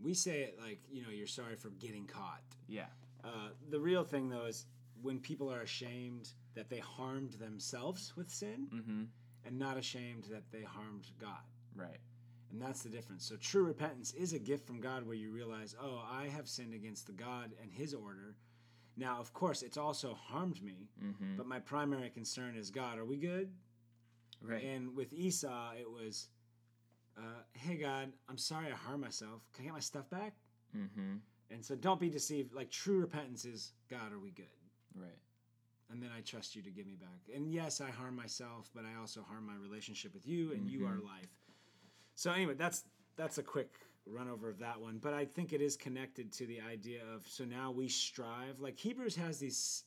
We 0.00 0.14
say 0.14 0.42
it 0.42 0.58
like, 0.58 0.80
you 0.90 1.02
know, 1.02 1.10
you're 1.10 1.26
sorry 1.26 1.56
for 1.56 1.70
getting 1.70 2.06
caught. 2.06 2.42
Yeah, 2.66 2.90
Uh, 3.24 3.50
the 3.68 3.80
real 3.80 4.04
thing, 4.04 4.28
though, 4.28 4.44
is 4.46 4.64
when 5.02 5.20
people 5.20 5.52
are 5.52 5.62
ashamed 5.62 6.32
that 6.54 6.68
they 6.68 6.78
harmed 6.78 7.32
themselves 7.34 8.14
with 8.16 8.30
sin 8.30 8.68
mm-hmm. 8.70 9.04
and 9.44 9.58
not 9.58 9.76
ashamed 9.76 10.24
that 10.24 10.50
they 10.52 10.62
harmed 10.62 11.10
God. 11.18 11.44
Right, 11.78 11.98
And 12.50 12.60
that's 12.60 12.82
the 12.82 12.88
difference. 12.88 13.24
So 13.24 13.36
true 13.36 13.64
repentance 13.64 14.12
is 14.12 14.32
a 14.32 14.38
gift 14.38 14.66
from 14.66 14.80
God 14.80 15.06
where 15.06 15.16
you 15.16 15.30
realize, 15.30 15.74
oh, 15.80 16.02
I 16.10 16.26
have 16.28 16.48
sinned 16.48 16.74
against 16.74 17.06
the 17.06 17.12
God 17.12 17.52
and 17.62 17.70
his 17.72 17.94
order. 17.94 18.36
Now, 18.96 19.18
of 19.20 19.32
course, 19.32 19.62
it's 19.62 19.76
also 19.76 20.14
harmed 20.14 20.60
me, 20.62 20.88
mm-hmm. 21.02 21.36
but 21.36 21.46
my 21.46 21.60
primary 21.60 22.10
concern 22.10 22.56
is 22.56 22.70
God, 22.70 22.98
are 22.98 23.04
we 23.04 23.16
good? 23.16 23.50
right, 24.42 24.62
And 24.64 24.94
with 24.96 25.12
Esau, 25.12 25.72
it 25.78 25.88
was, 25.90 26.28
uh, 27.16 27.42
hey, 27.52 27.76
God, 27.76 28.12
I'm 28.28 28.38
sorry 28.38 28.66
I 28.72 28.74
harmed 28.76 29.02
myself. 29.02 29.42
Can 29.54 29.62
I 29.62 29.66
get 29.66 29.72
my 29.74 29.80
stuff 29.80 30.08
back? 30.10 30.34
mm-hmm. 30.76 31.16
And 31.50 31.64
so 31.64 31.74
don't 31.76 31.98
be 32.00 32.10
deceived. 32.10 32.52
Like 32.54 32.70
true 32.70 32.98
repentance 33.00 33.44
is, 33.46 33.72
God, 33.88 34.12
are 34.12 34.18
we 34.18 34.30
good? 34.32 34.46
right, 34.94 35.18
And 35.90 36.02
then 36.02 36.10
I 36.16 36.20
trust 36.20 36.54
you 36.56 36.62
to 36.62 36.70
give 36.70 36.86
me 36.86 36.96
back. 36.96 37.34
And 37.34 37.50
yes, 37.50 37.80
I 37.80 37.90
harm 37.90 38.16
myself, 38.16 38.68
but 38.74 38.84
I 38.84 39.00
also 39.00 39.22
harm 39.22 39.46
my 39.46 39.54
relationship 39.56 40.12
with 40.12 40.26
you, 40.26 40.52
and 40.52 40.68
you 40.68 40.84
are 40.86 40.98
life. 40.98 41.30
So 42.18 42.32
anyway, 42.32 42.54
that's 42.54 42.82
that's 43.14 43.38
a 43.38 43.44
quick 43.44 43.70
run 44.04 44.28
over 44.28 44.50
of 44.50 44.58
that 44.58 44.80
one. 44.80 44.98
But 45.00 45.14
I 45.14 45.24
think 45.24 45.52
it 45.52 45.62
is 45.62 45.76
connected 45.76 46.32
to 46.32 46.46
the 46.46 46.60
idea 46.60 47.02
of 47.14 47.24
so 47.28 47.44
now 47.44 47.70
we 47.70 47.86
strive. 47.86 48.58
Like 48.58 48.76
Hebrews 48.76 49.14
has 49.14 49.38
these 49.38 49.84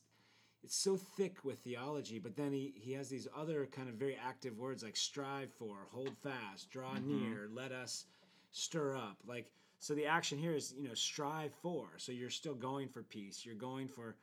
it's 0.62 0.74
so 0.74 0.96
thick 0.96 1.44
with 1.44 1.58
theology, 1.58 2.18
but 2.18 2.34
then 2.34 2.50
he, 2.50 2.72
he 2.74 2.94
has 2.94 3.10
these 3.10 3.28
other 3.36 3.66
kind 3.66 3.90
of 3.90 3.96
very 3.96 4.16
active 4.16 4.56
words 4.56 4.82
like 4.82 4.96
strive 4.96 5.52
for, 5.52 5.76
hold 5.90 6.16
fast, 6.22 6.70
draw 6.70 6.94
mm-hmm. 6.94 7.22
near, 7.22 7.50
let 7.52 7.70
us 7.70 8.06
stir 8.52 8.96
up. 8.96 9.18
Like 9.26 9.52
so 9.78 9.94
the 9.94 10.06
action 10.06 10.38
here 10.38 10.54
is, 10.54 10.72
you 10.74 10.88
know, 10.88 10.94
strive 10.94 11.52
for. 11.60 11.88
So 11.98 12.12
you're 12.12 12.30
still 12.30 12.54
going 12.54 12.88
for 12.88 13.02
peace. 13.02 13.44
You're 13.44 13.56
going 13.56 13.88
for 13.88 14.16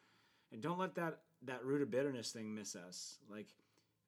and 0.51 0.63
don't 0.63 0.79
let 0.79 0.95
that 0.95 1.19
that 1.43 1.63
root 1.63 1.83
of 1.83 1.91
bitterness 1.91 2.31
thing 2.31 2.55
miss 2.55 2.75
us. 2.75 3.19
Like 3.29 3.49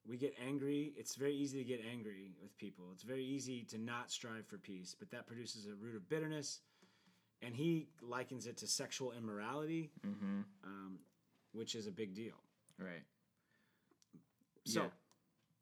we 0.06 0.16
get 0.16 0.34
angry. 0.44 0.92
It's 0.96 1.14
very 1.14 1.34
easy 1.34 1.58
to 1.58 1.64
get 1.64 1.80
angry 1.90 2.32
with 2.42 2.56
people. 2.58 2.86
It's 2.92 3.02
very 3.04 3.24
easy 3.24 3.62
to 3.64 3.78
not 3.78 4.10
strive 4.10 4.46
for 4.46 4.58
peace, 4.58 4.94
but 4.98 5.10
that 5.10 5.26
produces 5.26 5.66
a 5.66 5.74
root 5.74 5.94
of 5.96 6.08
bitterness. 6.08 6.60
And 7.40 7.54
he 7.54 7.88
likens 8.00 8.46
it 8.46 8.56
to 8.58 8.66
sexual 8.66 9.12
immorality, 9.12 9.90
mm-hmm. 10.06 10.40
um, 10.64 10.98
which 11.52 11.74
is 11.74 11.86
a 11.86 11.92
big 11.92 12.14
deal. 12.14 12.34
right. 12.78 13.02
So 14.64 14.82
Yeah. 14.82 14.90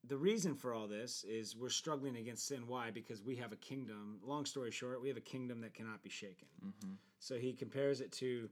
the 0.09 0.16
reason 0.18 0.55
for 0.55 0.74
all 0.74 0.87
this 0.87 1.24
is 1.24 1.57
we're 1.57 1.70
struggling 1.70 2.16
against 2.16 2.46
sin. 2.46 2.66
Why? 2.66 2.90
Because 2.90 3.22
we 3.22 3.37
have 3.37 3.53
a 3.53 3.57
kingdom. 3.57 4.20
Long 4.22 4.44
story 4.44 4.70
short, 4.70 5.00
we 5.00 5.09
have 5.09 5.16
a 5.16 5.22
kingdom 5.22 5.61
that 5.62 5.72
cannot 5.72 6.03
be 6.03 6.11
shaken. 6.11 6.48
Mm-hmm. 6.62 6.92
So 7.18 7.37
he 7.37 7.53
compares 7.55 8.00
it 8.03 8.12
to 8.12 8.50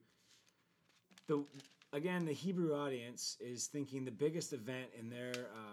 the 1.27 1.44
again 1.92 2.24
the 2.24 2.33
Hebrew 2.33 2.74
audience 2.74 3.37
is 3.40 3.66
thinking 3.66 4.05
the 4.05 4.11
biggest 4.11 4.53
event 4.55 4.88
in 4.98 5.11
their 5.11 5.33
uh, 5.55 5.67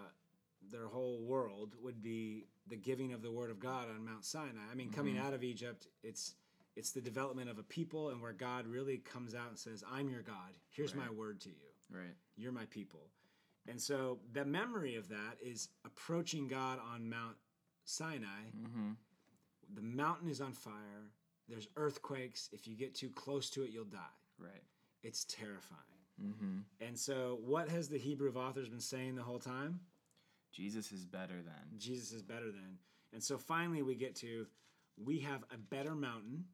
world 1.56 1.74
would 1.82 2.02
be 2.02 2.46
the 2.68 2.76
giving 2.76 3.12
of 3.12 3.22
the 3.22 3.30
word 3.30 3.50
of 3.50 3.58
God 3.58 3.88
on 3.88 4.04
Mount 4.04 4.24
Sinai. 4.24 4.60
I 4.70 4.74
mean, 4.74 4.90
coming 4.90 5.18
out 5.18 5.32
of 5.32 5.42
Egypt, 5.42 5.88
it's 6.02 6.34
it's 6.74 6.92
the 6.92 7.00
development 7.00 7.48
of 7.48 7.58
a 7.58 7.62
people 7.62 8.10
and 8.10 8.20
where 8.20 8.32
God 8.32 8.66
really 8.66 8.98
comes 8.98 9.34
out 9.34 9.48
and 9.48 9.58
says, 9.58 9.82
"I'm 9.90 10.08
your 10.08 10.22
God. 10.22 10.54
Here's 10.70 10.94
my 10.94 11.10
word 11.10 11.40
to 11.42 11.48
you. 11.48 11.70
Right. 11.90 12.14
You're 12.36 12.52
my 12.52 12.66
people." 12.66 13.00
And 13.68 13.80
so 13.80 14.18
the 14.32 14.44
memory 14.44 14.94
of 14.96 15.08
that 15.08 15.38
is 15.42 15.68
approaching 15.84 16.46
God 16.48 16.78
on 16.92 17.08
Mount 17.08 17.36
Sinai. 17.84 18.50
Mm-hmm. 18.56 18.90
The 19.74 19.82
mountain 19.82 20.28
is 20.28 20.40
on 20.40 20.52
fire. 20.52 21.10
There's 21.48 21.68
earthquakes. 21.76 22.48
If 22.52 22.68
you 22.68 22.76
get 22.76 22.94
too 22.94 23.10
close 23.10 23.50
to 23.50 23.62
it, 23.62 23.70
you'll 23.70 23.84
die. 23.84 23.98
Right. 24.38 24.62
It's 25.02 25.24
terrifying. 25.24 25.80
Mm-hmm. 26.22 26.58
And 26.80 26.98
so, 26.98 27.38
what 27.44 27.68
has 27.68 27.88
the 27.88 27.98
Hebrew 27.98 28.32
authors 28.34 28.68
been 28.68 28.80
saying 28.80 29.16
the 29.16 29.22
whole 29.22 29.38
time? 29.38 29.80
Jesus 30.56 30.90
is 30.90 31.04
better 31.04 31.34
than. 31.42 31.78
Jesus 31.78 32.12
is 32.12 32.22
better 32.22 32.46
than. 32.46 32.78
And 33.12 33.22
so 33.22 33.36
finally 33.36 33.82
we 33.82 33.94
get 33.94 34.14
to 34.16 34.46
we 35.04 35.18
have 35.20 35.44
a 35.52 35.58
better 35.58 35.94
mountain. 35.94 36.44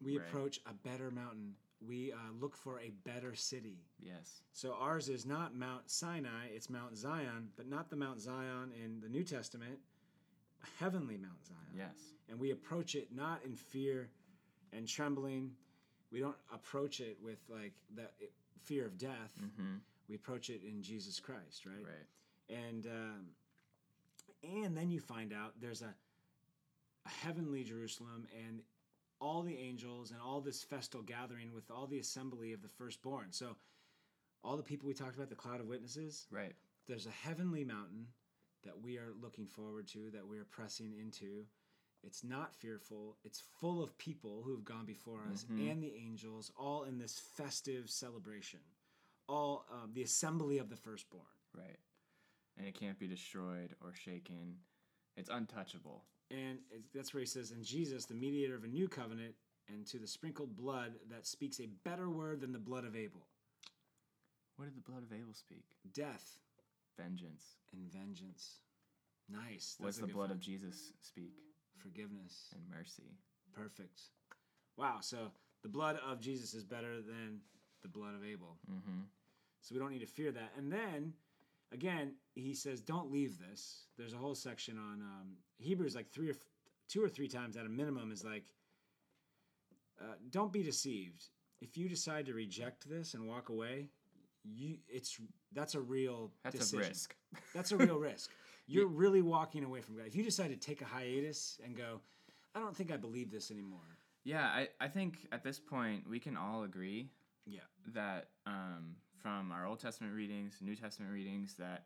We 0.00 0.18
Right. 0.18 0.28
approach 0.28 0.60
a 0.66 0.74
better 0.74 1.10
mountain. 1.10 1.54
We 1.80 2.12
uh, 2.12 2.16
look 2.38 2.56
for 2.56 2.80
a 2.80 2.90
better 3.04 3.34
city. 3.34 3.78
Yes. 3.98 4.42
So 4.52 4.74
ours 4.74 5.08
is 5.08 5.24
not 5.24 5.54
Mount 5.54 5.88
Sinai, 5.90 6.48
it's 6.48 6.68
Mount 6.68 6.96
Zion, 6.96 7.50
but 7.56 7.66
not 7.66 7.88
the 7.88 7.96
Mount 7.96 8.20
Zion 8.20 8.72
in 8.84 9.00
the 9.00 9.08
New 9.08 9.24
Testament, 9.24 9.78
a 10.62 10.66
heavenly 10.82 11.16
Mount 11.16 11.42
Zion. 11.46 11.74
Yes. 11.74 11.96
And 12.28 12.38
we 12.38 12.50
approach 12.50 12.94
it 12.94 13.08
not 13.14 13.42
in 13.44 13.54
fear 13.56 14.10
and 14.72 14.86
trembling. 14.86 15.52
We 16.10 16.20
don't 16.20 16.36
approach 16.52 17.00
it 17.00 17.16
with 17.22 17.38
like 17.48 17.72
the 17.94 18.08
fear 18.64 18.84
of 18.84 18.98
death. 18.98 19.32
Mm-hmm. 19.40 19.76
We 20.08 20.14
approach 20.16 20.50
it 20.50 20.62
in 20.64 20.82
Jesus 20.82 21.20
Christ, 21.20 21.64
right? 21.64 21.84
Right. 21.84 22.06
And 22.48 22.86
um, 22.86 23.26
and 24.42 24.76
then 24.76 24.90
you 24.90 25.00
find 25.00 25.32
out 25.32 25.54
there's 25.60 25.82
a, 25.82 25.94
a 27.06 27.08
heavenly 27.08 27.64
Jerusalem 27.64 28.26
and 28.46 28.62
all 29.20 29.42
the 29.42 29.56
angels 29.56 30.12
and 30.12 30.20
all 30.20 30.40
this 30.40 30.62
festal 30.62 31.02
gathering 31.02 31.52
with 31.52 31.70
all 31.70 31.86
the 31.86 31.98
assembly 31.98 32.52
of 32.52 32.62
the 32.62 32.68
firstborn. 32.68 33.32
So 33.32 33.56
all 34.44 34.56
the 34.56 34.62
people 34.62 34.86
we 34.86 34.94
talked 34.94 35.16
about, 35.16 35.28
the 35.28 35.34
cloud 35.34 35.60
of 35.60 35.66
witnesses, 35.66 36.26
Right. 36.30 36.54
there's 36.86 37.06
a 37.06 37.10
heavenly 37.10 37.64
mountain 37.64 38.06
that 38.62 38.80
we 38.80 38.96
are 38.96 39.12
looking 39.20 39.46
forward 39.46 39.88
to, 39.88 40.10
that 40.12 40.26
we 40.26 40.38
are 40.38 40.44
pressing 40.44 40.92
into. 40.92 41.44
It's 42.04 42.22
not 42.22 42.54
fearful. 42.54 43.16
It's 43.24 43.40
full 43.60 43.82
of 43.82 43.96
people 43.98 44.42
who 44.44 44.52
have 44.52 44.64
gone 44.64 44.86
before 44.86 45.24
us 45.32 45.44
Mhm. 45.50 45.70
and 45.72 45.82
the 45.82 45.94
angels, 45.96 46.52
all 46.56 46.84
in 46.84 46.98
this 46.98 47.18
festive 47.18 47.90
celebration, 47.90 48.60
all 49.28 49.66
um, 49.68 49.92
the 49.94 50.02
assembly 50.02 50.58
of 50.58 50.68
the 50.68 50.76
firstborn. 50.76 51.26
Right. 51.52 51.80
And 52.58 52.66
it 52.66 52.74
can't 52.78 52.98
be 52.98 53.06
destroyed 53.06 53.74
or 53.82 53.94
shaken. 53.94 54.56
It's 55.16 55.30
untouchable. 55.30 56.02
And 56.30 56.58
it's, 56.70 56.88
that's 56.94 57.14
where 57.14 57.20
he 57.20 57.26
says, 57.26 57.52
And 57.52 57.64
Jesus, 57.64 58.04
the 58.04 58.14
mediator 58.14 58.54
of 58.56 58.64
a 58.64 58.68
new 58.68 58.88
covenant, 58.88 59.34
and 59.72 59.86
to 59.86 59.98
the 59.98 60.06
sprinkled 60.06 60.56
blood 60.56 60.92
that 61.10 61.26
speaks 61.26 61.60
a 61.60 61.66
better 61.84 62.08
word 62.10 62.40
than 62.40 62.52
the 62.52 62.58
blood 62.58 62.84
of 62.84 62.96
Abel 62.96 63.20
What 64.56 64.64
did 64.66 64.76
the 64.76 64.90
blood 64.90 65.02
of 65.02 65.12
Abel 65.12 65.34
speak? 65.34 65.64
death 65.94 66.38
Vengeance. 66.98 67.44
and 67.72 67.90
vengeance. 67.92 68.56
Nice. 69.30 69.76
That's 69.80 69.98
a 69.98 70.02
the 70.02 70.06
blood 70.08 70.30
one. 70.30 70.30
of 70.32 70.40
Jesus 70.40 70.92
speak? 71.00 71.32
Forgiveness. 71.76 72.48
And 72.54 72.62
mercy. 72.68 73.12
Perfect. 73.54 74.00
Wow. 74.76 74.96
So 75.00 75.30
the 75.62 75.68
blood 75.68 75.98
of 76.08 76.20
Jesus 76.20 76.54
is 76.54 76.64
better 76.64 76.96
than 77.00 77.40
the 77.82 77.88
blood 77.88 78.14
of 78.14 78.24
Abel. 78.24 78.56
Mm-hmm. 78.70 79.02
So 79.60 79.74
we 79.74 79.78
don't 79.80 79.90
need 79.90 80.00
to 80.00 80.06
fear 80.06 80.32
that. 80.32 80.52
And 80.56 80.72
then, 80.72 81.12
again, 81.72 82.12
he 82.34 82.54
says, 82.54 82.80
don't 82.80 83.10
leave 83.12 83.38
this. 83.38 83.84
There's 83.96 84.12
a 84.12 84.16
whole 84.18 84.34
section 84.34 84.78
on 84.78 85.00
um, 85.02 85.28
Hebrews, 85.58 85.94
like 85.94 86.10
three 86.10 86.28
or 86.28 86.32
f- 86.34 86.44
two 86.88 87.02
or 87.02 87.08
three 87.08 87.28
times 87.28 87.56
at 87.56 87.66
a 87.66 87.68
minimum, 87.68 88.12
is 88.12 88.24
like, 88.24 88.44
uh, 90.00 90.14
don't 90.30 90.52
be 90.52 90.62
deceived. 90.62 91.24
If 91.60 91.76
you 91.76 91.88
decide 91.88 92.26
to 92.26 92.34
reject 92.34 92.88
this 92.88 93.14
and 93.14 93.26
walk 93.26 93.48
away, 93.48 93.88
you 94.44 94.76
it's 94.88 95.18
that's 95.52 95.74
a 95.74 95.80
real 95.80 96.30
That's 96.44 96.56
decision. 96.58 96.84
a 96.84 96.88
risk. 96.88 97.16
That's 97.54 97.72
a 97.72 97.76
real 97.76 97.98
risk. 97.98 98.30
You're 98.66 98.86
really 98.86 99.22
walking 99.22 99.64
away 99.64 99.80
from 99.80 99.96
God. 99.96 100.06
If 100.06 100.14
you 100.14 100.22
decide 100.22 100.48
to 100.50 100.56
take 100.56 100.80
a 100.82 100.84
hiatus 100.84 101.58
and 101.64 101.76
go, 101.76 102.00
I 102.54 102.60
don't 102.60 102.76
think 102.76 102.92
I 102.92 102.96
believe 102.96 103.30
this 103.30 103.50
anymore. 103.50 103.98
Yeah, 104.24 104.44
I, 104.46 104.68
I 104.80 104.88
think 104.88 105.26
at 105.32 105.42
this 105.42 105.58
point 105.58 106.08
we 106.08 106.20
can 106.20 106.36
all 106.36 106.62
agree 106.62 107.10
Yeah. 107.46 107.60
that 107.94 108.28
um, 108.46 108.94
from 109.22 109.52
our 109.52 109.66
Old 109.66 109.80
Testament 109.80 110.14
readings, 110.14 110.58
New 110.60 110.76
Testament 110.76 111.12
readings, 111.12 111.54
that 111.58 111.84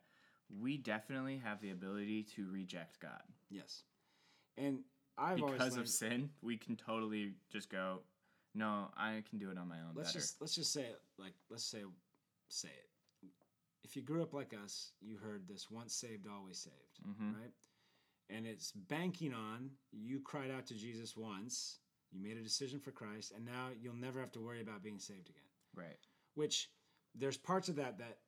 we 0.61 0.77
definitely 0.77 1.39
have 1.39 1.61
the 1.61 1.71
ability 1.71 2.25
to 2.37 2.51
reject 2.51 3.01
God. 3.01 3.23
Yes. 3.51 3.83
And 4.57 4.81
I've 5.19 5.37
because 5.37 5.77
of 5.77 5.89
sin, 5.89 6.31
we 6.43 6.57
can 6.57 6.77
totally 6.77 7.35
just 7.51 7.71
go, 7.71 8.01
no, 8.55 8.89
I 8.97 9.23
can 9.29 9.39
do 9.39 9.51
it 9.51 9.59
on 9.59 9.69
my 9.69 9.77
own 9.77 9.95
let's 9.95 10.11
better. 10.11 10.19
just 10.21 10.41
let's 10.41 10.55
just 10.55 10.73
say 10.73 10.83
it 10.83 11.01
like 11.19 11.33
let's 11.51 11.65
say 11.65 11.83
say 12.49 12.69
it. 12.69 13.29
If 13.85 13.97
you 13.97 14.03
grew 14.03 14.23
up 14.23 14.33
like 14.33 14.55
us, 14.55 14.93
you 15.01 15.17
heard 15.17 15.49
this 15.49 15.71
once 15.71 15.95
saved, 15.95 16.27
always 16.29 16.59
saved, 16.59 17.01
Mhm. 17.07 17.35
right? 17.35 17.53
And 18.29 18.47
it's 18.47 18.73
banking 18.73 19.35
on 19.35 19.71
you 19.91 20.21
cried 20.21 20.51
out 20.51 20.67
to 20.67 20.75
Jesus 20.75 21.17
once, 21.17 21.81
you 22.11 22.21
made 22.21 22.37
a 22.37 22.43
decision 22.43 22.79
for 22.79 22.93
Christ, 22.93 23.33
and 23.33 23.45
now 23.45 23.71
you'll 23.71 23.95
never 23.97 24.21
have 24.21 24.33
to 24.33 24.41
worry 24.41 24.61
about 24.61 24.83
being 24.83 24.99
saved 24.99 25.29
again. 25.31 25.49
Right. 25.75 25.99
Which 26.35 26.71
there's 27.15 27.37
parts 27.37 27.69
of 27.69 27.77
that 27.77 27.99
that 27.99 28.19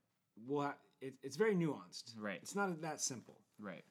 will 0.47 0.63
ha- 0.63 0.77
it, 1.01 1.15
it's 1.23 1.37
very 1.37 1.55
nuanced. 1.55 2.15
Right. 2.19 2.39
It's 2.43 2.55
not 2.55 2.81
that 2.83 3.01
simple. 3.01 3.39
Right. 3.61 3.85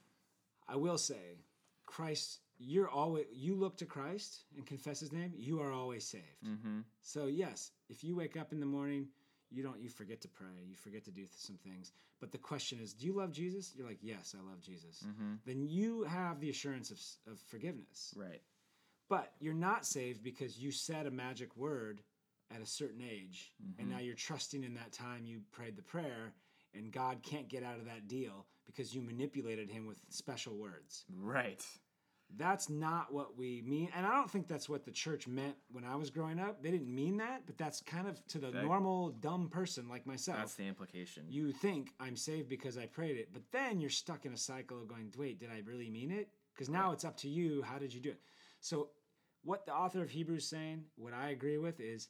I 0.67 0.75
will 0.75 0.97
say, 0.97 1.37
Christ, 1.85 2.39
you're 2.57 2.89
always 2.89 3.25
you 3.31 3.55
look 3.55 3.77
to 3.77 3.85
Christ 3.85 4.45
and 4.55 4.65
confess 4.65 4.99
His 4.99 5.11
name, 5.11 5.33
you 5.35 5.61
are 5.61 5.71
always 5.71 6.05
saved. 6.05 6.43
Mm-hmm. 6.45 6.79
So 7.01 7.25
yes, 7.27 7.71
if 7.89 8.03
you 8.03 8.15
wake 8.15 8.37
up 8.37 8.51
in 8.51 8.59
the 8.59 8.65
morning, 8.65 9.07
you 9.51 9.63
don't 9.63 9.79
you 9.79 9.89
forget 9.89 10.21
to 10.21 10.27
pray, 10.27 10.63
you 10.67 10.75
forget 10.75 11.03
to 11.05 11.11
do 11.11 11.25
some 11.29 11.57
things. 11.57 11.91
But 12.19 12.31
the 12.31 12.37
question 12.37 12.79
is, 12.81 12.93
do 12.93 13.05
you 13.05 13.13
love 13.13 13.31
Jesus? 13.31 13.73
You're 13.75 13.87
like, 13.87 13.99
yes, 14.01 14.35
I 14.37 14.49
love 14.49 14.61
Jesus. 14.61 15.03
Mm-hmm. 15.05 15.33
Then 15.45 15.67
you 15.67 16.03
have 16.03 16.39
the 16.39 16.49
assurance 16.49 16.89
of, 16.89 17.31
of 17.31 17.39
forgiveness. 17.39 18.13
Right. 18.15 18.41
But 19.09 19.31
you're 19.39 19.53
not 19.53 19.85
saved 19.85 20.23
because 20.23 20.57
you 20.57 20.71
said 20.71 21.05
a 21.05 21.11
magic 21.11 21.55
word 21.55 22.01
at 22.53 22.61
a 22.61 22.65
certain 22.65 23.01
age, 23.01 23.51
and 23.79 23.89
now 23.89 23.97
mm-hmm. 23.97 24.05
you're 24.05 24.15
trusting 24.15 24.63
in 24.63 24.73
that 24.75 24.91
time 24.91 25.25
you 25.25 25.41
prayed 25.51 25.75
the 25.75 25.81
prayer, 25.81 26.33
and 26.73 26.91
God 26.91 27.21
can't 27.23 27.47
get 27.49 27.63
out 27.63 27.77
of 27.79 27.85
that 27.85 28.07
deal 28.07 28.45
because 28.65 28.93
you 28.93 29.01
manipulated 29.01 29.69
Him 29.69 29.85
with 29.85 29.99
special 30.09 30.55
words. 30.55 31.05
Right. 31.19 31.63
That's 32.35 32.69
not 32.69 33.13
what 33.13 33.37
we 33.37 33.61
mean. 33.65 33.89
And 33.95 34.05
I 34.05 34.15
don't 34.15 34.29
think 34.29 34.47
that's 34.47 34.67
what 34.67 34.85
the 34.85 34.91
church 34.91 35.27
meant 35.27 35.55
when 35.71 35.83
I 35.83 35.95
was 35.95 36.09
growing 36.09 36.39
up. 36.39 36.63
They 36.63 36.71
didn't 36.71 36.93
mean 36.93 37.17
that, 37.17 37.45
but 37.45 37.57
that's 37.57 37.81
kind 37.81 38.07
of 38.07 38.25
to 38.27 38.39
the 38.39 38.49
That- 38.49 38.65
normal 38.65 39.11
dumb 39.11 39.49
person 39.49 39.87
like 39.87 40.07
myself. 40.07 40.39
That's 40.39 40.55
the 40.55 40.65
implication. 40.65 41.25
you 41.29 41.51
think 41.51 41.93
I'm 41.99 42.15
saved 42.15 42.49
because 42.49 42.77
I 42.77 42.87
prayed 42.87 43.17
it, 43.17 43.31
but 43.33 43.43
then 43.51 43.79
you're 43.79 43.91
stuck 43.91 44.25
in 44.25 44.33
a 44.33 44.37
cycle 44.37 44.81
of 44.81 44.87
going, 44.87 45.13
wait, 45.15 45.39
did 45.39 45.51
I 45.51 45.59
really 45.65 45.89
mean 45.89 46.11
it? 46.11 46.29
Because 46.53 46.69
now 46.69 46.87
Right. 46.87 46.93
it's 46.93 47.05
up 47.05 47.17
to 47.17 47.29
you. 47.29 47.61
How 47.61 47.77
did 47.77 47.93
you 47.93 47.99
do 47.99 48.09
it? 48.11 48.21
So, 48.61 48.89
what 49.43 49.65
the 49.65 49.75
author 49.75 50.01
of 50.01 50.09
Hebrews 50.09 50.47
saying, 50.47 50.85
what 50.95 51.13
I 51.13 51.29
agree 51.29 51.57
with 51.57 51.79
is, 51.81 52.09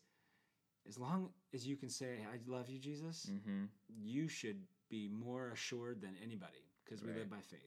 as 0.88 0.98
long 0.98 1.30
as 1.54 1.66
you 1.66 1.76
can 1.76 1.90
say, 1.90 2.18
I 2.32 2.38
love 2.52 2.70
you, 2.70 2.80
Jesus, 2.80 3.30
mm-hmm. 3.32 3.66
you 4.04 4.28
should 4.28 4.58
be 4.90 5.10
more 5.10 5.50
assured 5.54 6.02
than 6.02 6.12
anybody 6.24 6.68
because 6.84 7.02
we 7.04 7.14
live 7.14 7.30
by 7.30 7.42
faith. 7.42 7.60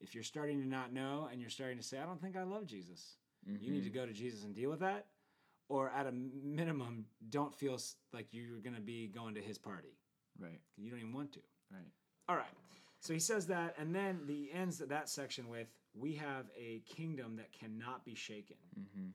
If 0.00 0.14
you're 0.14 0.24
starting 0.24 0.60
to 0.60 0.68
not 0.68 0.92
know 0.92 1.28
and 1.30 1.40
you're 1.40 1.50
starting 1.50 1.78
to 1.78 1.82
say, 1.82 1.98
I 1.98 2.06
don't 2.06 2.20
think 2.20 2.36
I 2.36 2.42
love 2.42 2.66
Jesus, 2.66 3.16
you 3.46 3.70
need 3.70 3.84
to 3.84 3.90
Mm-hmm. 3.90 3.98
go 3.98 4.06
to 4.06 4.12
Jesus 4.12 4.44
and 4.44 4.54
deal 4.54 4.70
with 4.70 4.80
that. 4.80 5.06
Or 5.68 5.90
at 5.90 6.06
a 6.06 6.12
minimum, 6.12 7.06
don't 7.28 7.54
feel 7.54 7.78
like 8.12 8.26
you're 8.30 8.60
going 8.60 8.74
to 8.76 8.80
be 8.80 9.06
going 9.06 9.34
to 9.34 9.42
his 9.42 9.58
party. 9.58 9.98
Right. 10.40 10.60
You 10.76 10.90
don't 10.90 11.00
even 11.00 11.12
want 11.12 11.32
to. 11.32 11.40
Right. 11.70 11.82
All 12.28 12.36
right. 12.36 12.46
So 13.00 13.12
he 13.12 13.18
says 13.18 13.46
that, 13.46 13.74
and 13.78 13.94
then 13.94 14.20
he 14.26 14.50
ends 14.52 14.78
that 14.78 15.08
section 15.08 15.48
with, 15.48 15.68
We 15.94 16.14
have 16.14 16.46
a 16.58 16.82
kingdom 16.86 17.36
that 17.36 17.52
cannot 17.52 18.04
be 18.04 18.14
shaken. 18.14 18.56
Mm-hmm. 18.78 19.08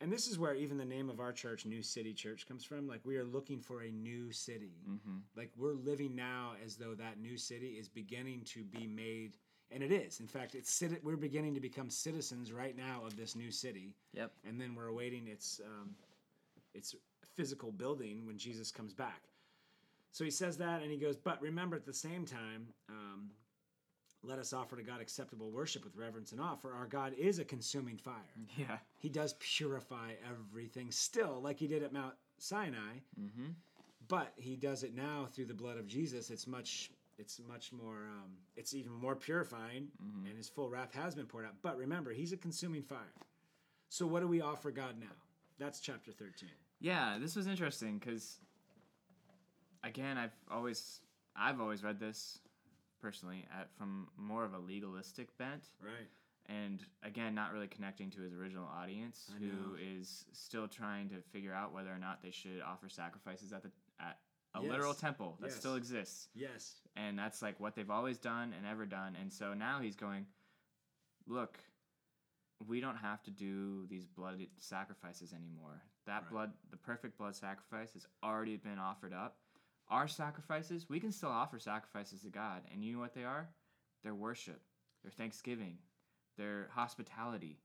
And 0.00 0.12
this 0.12 0.28
is 0.28 0.38
where 0.38 0.54
even 0.54 0.78
the 0.78 0.84
name 0.84 1.10
of 1.10 1.18
our 1.18 1.32
church, 1.32 1.66
New 1.66 1.82
City 1.82 2.14
Church, 2.14 2.46
comes 2.46 2.64
from. 2.64 2.86
Like, 2.86 3.00
we 3.04 3.16
are 3.16 3.24
looking 3.24 3.60
for 3.60 3.82
a 3.82 3.90
new 3.90 4.30
city. 4.30 4.76
Mm-hmm. 4.88 5.18
Like, 5.36 5.50
we're 5.56 5.72
living 5.72 6.14
now 6.14 6.52
as 6.64 6.76
though 6.76 6.94
that 6.94 7.20
new 7.20 7.36
city 7.36 7.76
is 7.80 7.88
beginning 7.88 8.42
to 8.46 8.62
be 8.62 8.86
made. 8.86 9.36
And 9.72 9.82
it 9.82 9.90
is. 9.90 10.20
In 10.20 10.28
fact, 10.28 10.54
it's 10.54 10.82
we're 11.02 11.16
beginning 11.16 11.54
to 11.54 11.60
become 11.60 11.90
citizens 11.90 12.52
right 12.52 12.76
now 12.76 13.02
of 13.04 13.16
this 13.16 13.34
new 13.34 13.50
city. 13.50 13.96
Yep. 14.14 14.30
And 14.48 14.60
then 14.60 14.74
we're 14.74 14.86
awaiting 14.86 15.26
its, 15.26 15.60
um, 15.66 15.90
its 16.74 16.94
physical 17.34 17.72
building 17.72 18.24
when 18.24 18.38
Jesus 18.38 18.70
comes 18.70 18.94
back. 18.94 19.22
So 20.12 20.24
he 20.24 20.30
says 20.30 20.56
that, 20.58 20.82
and 20.82 20.90
he 20.90 20.96
goes, 20.96 21.16
But 21.16 21.42
remember 21.42 21.76
at 21.76 21.84
the 21.84 21.92
same 21.92 22.24
time, 22.24 22.68
um, 22.88 23.30
let 24.22 24.38
us 24.38 24.52
offer 24.52 24.76
to 24.76 24.82
God 24.82 25.00
acceptable 25.00 25.50
worship 25.50 25.84
with 25.84 25.96
reverence 25.96 26.32
and 26.32 26.40
awe, 26.40 26.56
for 26.56 26.72
our 26.74 26.86
God 26.86 27.12
is 27.16 27.38
a 27.38 27.44
consuming 27.44 27.96
fire. 27.96 28.14
Yeah. 28.56 28.78
He 28.96 29.08
does 29.08 29.34
purify 29.38 30.12
everything 30.28 30.90
still, 30.90 31.40
like 31.40 31.58
he 31.58 31.66
did 31.68 31.82
at 31.82 31.92
Mount 31.92 32.14
Sinai, 32.38 32.98
Mm-hmm. 33.20 33.50
but 34.08 34.32
he 34.36 34.56
does 34.56 34.82
it 34.82 34.94
now 34.94 35.26
through 35.32 35.46
the 35.46 35.54
blood 35.54 35.76
of 35.78 35.86
Jesus. 35.86 36.30
It's 36.30 36.46
much 36.46 36.90
it's 37.20 37.40
much 37.48 37.72
more. 37.72 38.06
Um, 38.06 38.30
it's 38.56 38.74
even 38.74 38.92
more 38.92 39.16
purifying, 39.16 39.88
Mhm. 40.00 40.28
and 40.28 40.36
His 40.36 40.48
full 40.48 40.68
wrath 40.70 40.92
has 40.94 41.16
been 41.16 41.26
poured 41.26 41.46
out. 41.46 41.54
But 41.62 41.76
remember, 41.76 42.12
He's 42.12 42.32
a 42.32 42.36
consuming 42.36 42.82
fire. 42.82 43.12
So 43.88 44.06
what 44.06 44.20
do 44.20 44.28
we 44.28 44.40
offer 44.40 44.70
God 44.70 45.00
now? 45.00 45.16
That's 45.58 45.80
chapter 45.80 46.12
thirteen. 46.12 46.50
Yeah, 46.80 47.18
this 47.18 47.34
was 47.34 47.48
interesting 47.48 47.98
because, 47.98 48.38
again, 49.82 50.16
I've 50.16 50.36
always 50.50 51.00
I've 51.34 51.60
always 51.60 51.82
read 51.82 51.98
this 52.00 52.38
personally 53.00 53.46
at, 53.58 53.68
from 53.76 54.08
more 54.16 54.44
of 54.44 54.54
a 54.54 54.58
legalistic 54.58 55.36
bent, 55.38 55.68
Right. 55.80 56.08
and 56.46 56.84
again, 57.02 57.34
not 57.34 57.52
really 57.52 57.68
connecting 57.68 58.10
to 58.10 58.20
his 58.22 58.32
original 58.34 58.66
audience, 58.66 59.30
I 59.34 59.38
who 59.38 59.46
know. 59.46 59.76
is 59.80 60.24
still 60.32 60.68
trying 60.68 61.08
to 61.10 61.20
figure 61.32 61.52
out 61.52 61.72
whether 61.72 61.90
or 61.92 61.98
not 61.98 62.22
they 62.22 62.30
should 62.30 62.60
offer 62.62 62.88
sacrifices 62.88 63.52
at 63.52 63.62
the 63.62 63.70
at 64.00 64.18
a 64.54 64.62
literal 64.62 64.94
temple 64.94 65.36
that 65.40 65.48
Yes. 65.50 65.56
still 65.56 65.74
exists, 65.76 66.28
Yes. 66.34 66.80
and 66.96 67.18
that's 67.18 67.42
like 67.42 67.60
what 67.60 67.74
they've 67.74 67.90
always 67.90 68.18
done 68.18 68.52
and 68.56 68.66
ever 68.66 68.86
done, 68.86 69.16
and 69.16 69.32
so 69.32 69.54
now 69.54 69.80
he's 69.80 69.96
going, 69.96 70.26
look. 71.26 71.58
We 72.66 72.80
don't 72.80 72.96
have 72.96 73.22
to 73.22 73.30
do 73.30 73.86
these 73.86 74.04
blood 74.08 74.44
sacrifices 74.58 75.32
anymore. 75.32 75.80
That 76.06 76.22
Right. 76.22 76.30
blood, 76.30 76.52
the 76.70 76.76
perfect 76.76 77.16
blood 77.16 77.36
sacrifice, 77.36 77.92
has 77.92 78.04
already 78.20 78.56
been 78.56 78.80
offered 78.80 79.12
up. 79.12 79.38
Our 79.90 80.08
sacrifices, 80.08 80.88
we 80.88 81.00
can 81.00 81.12
still 81.12 81.30
offer 81.30 81.58
sacrifices 81.58 82.20
to 82.22 82.28
God. 82.28 82.62
And 82.72 82.84
you 82.84 82.92
know 82.92 82.98
what 83.00 83.14
they 83.14 83.24
are? 83.24 83.48
They're 84.04 84.14
worship, 84.14 84.60
they're 85.02 85.12
thanksgiving, 85.12 85.78
they're 86.36 86.68
hospitality. 86.74 87.58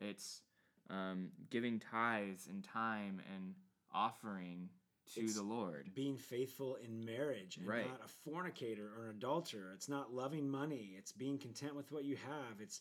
It's 0.00 0.42
um, 0.90 1.28
giving 1.50 1.80
tithes 1.80 2.46
and 2.48 2.62
time 2.64 3.20
and 3.34 3.54
offering 3.92 4.68
to 5.14 5.20
It's 5.20 5.34
the 5.34 5.42
Lord. 5.42 5.90
Being 5.94 6.16
faithful 6.16 6.76
in 6.76 7.04
marriage 7.04 7.56
and 7.58 7.66
Right. 7.66 7.86
not 7.88 8.00
a 8.04 8.08
fornicator 8.08 8.90
or 8.98 9.10
an 9.10 9.16
adulterer. 9.16 9.72
It's 9.74 9.88
not 9.88 10.12
loving 10.12 10.48
money. 10.48 10.94
It's 10.96 11.12
being 11.12 11.38
content 11.38 11.74
with 11.74 11.92
what 11.92 12.04
you 12.04 12.16
have. 12.16 12.60
It's 12.60 12.80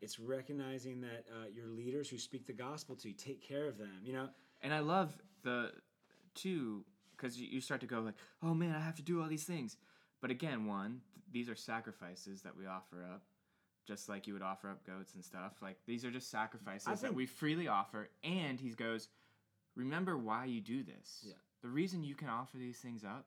it's 0.00 0.18
recognizing 0.18 1.02
that 1.02 1.26
uh, 1.30 1.46
your 1.54 1.68
leaders 1.68 2.08
who 2.08 2.16
speak 2.16 2.46
the 2.46 2.54
gospel 2.54 2.96
to 2.96 3.08
you 3.08 3.14
take 3.14 3.42
care 3.46 3.66
of 3.68 3.76
them. 3.76 4.00
You 4.02 4.14
know, 4.14 4.28
And 4.62 4.72
I 4.72 4.78
love 4.78 5.12
the 5.42 5.72
two 6.34 6.84
because 7.20 7.40
you, 7.40 7.48
you 7.48 7.60
start 7.60 7.80
to 7.80 7.86
go 7.86 8.00
like, 8.00 8.14
oh 8.42 8.54
man, 8.54 8.74
I 8.74 8.80
have 8.80 8.96
to 8.96 9.02
do 9.02 9.20
all 9.22 9.28
these 9.28 9.44
things. 9.44 9.76
But 10.20 10.30
again, 10.30 10.66
one, 10.66 11.00
th- 11.14 11.24
these 11.32 11.48
are 11.48 11.54
sacrifices 11.54 12.42
that 12.42 12.56
we 12.56 12.66
offer 12.66 13.04
up, 13.04 13.22
just 13.86 14.08
like 14.08 14.26
you 14.26 14.32
would 14.32 14.42
offer 14.42 14.70
up 14.70 14.86
goats 14.86 15.14
and 15.14 15.24
stuff. 15.24 15.54
Like 15.62 15.76
these 15.86 16.04
are 16.04 16.10
just 16.10 16.30
sacrifices 16.30 17.00
that 17.00 17.14
we 17.14 17.26
freely 17.26 17.68
offer. 17.68 18.08
And 18.24 18.60
he 18.60 18.70
goes, 18.70 19.08
remember 19.76 20.16
why 20.16 20.46
you 20.46 20.60
do 20.60 20.82
this. 20.82 21.24
Yeah. 21.26 21.34
The 21.62 21.68
reason 21.68 22.02
you 22.02 22.14
can 22.14 22.28
offer 22.28 22.56
these 22.56 22.78
things 22.78 23.04
up, 23.04 23.26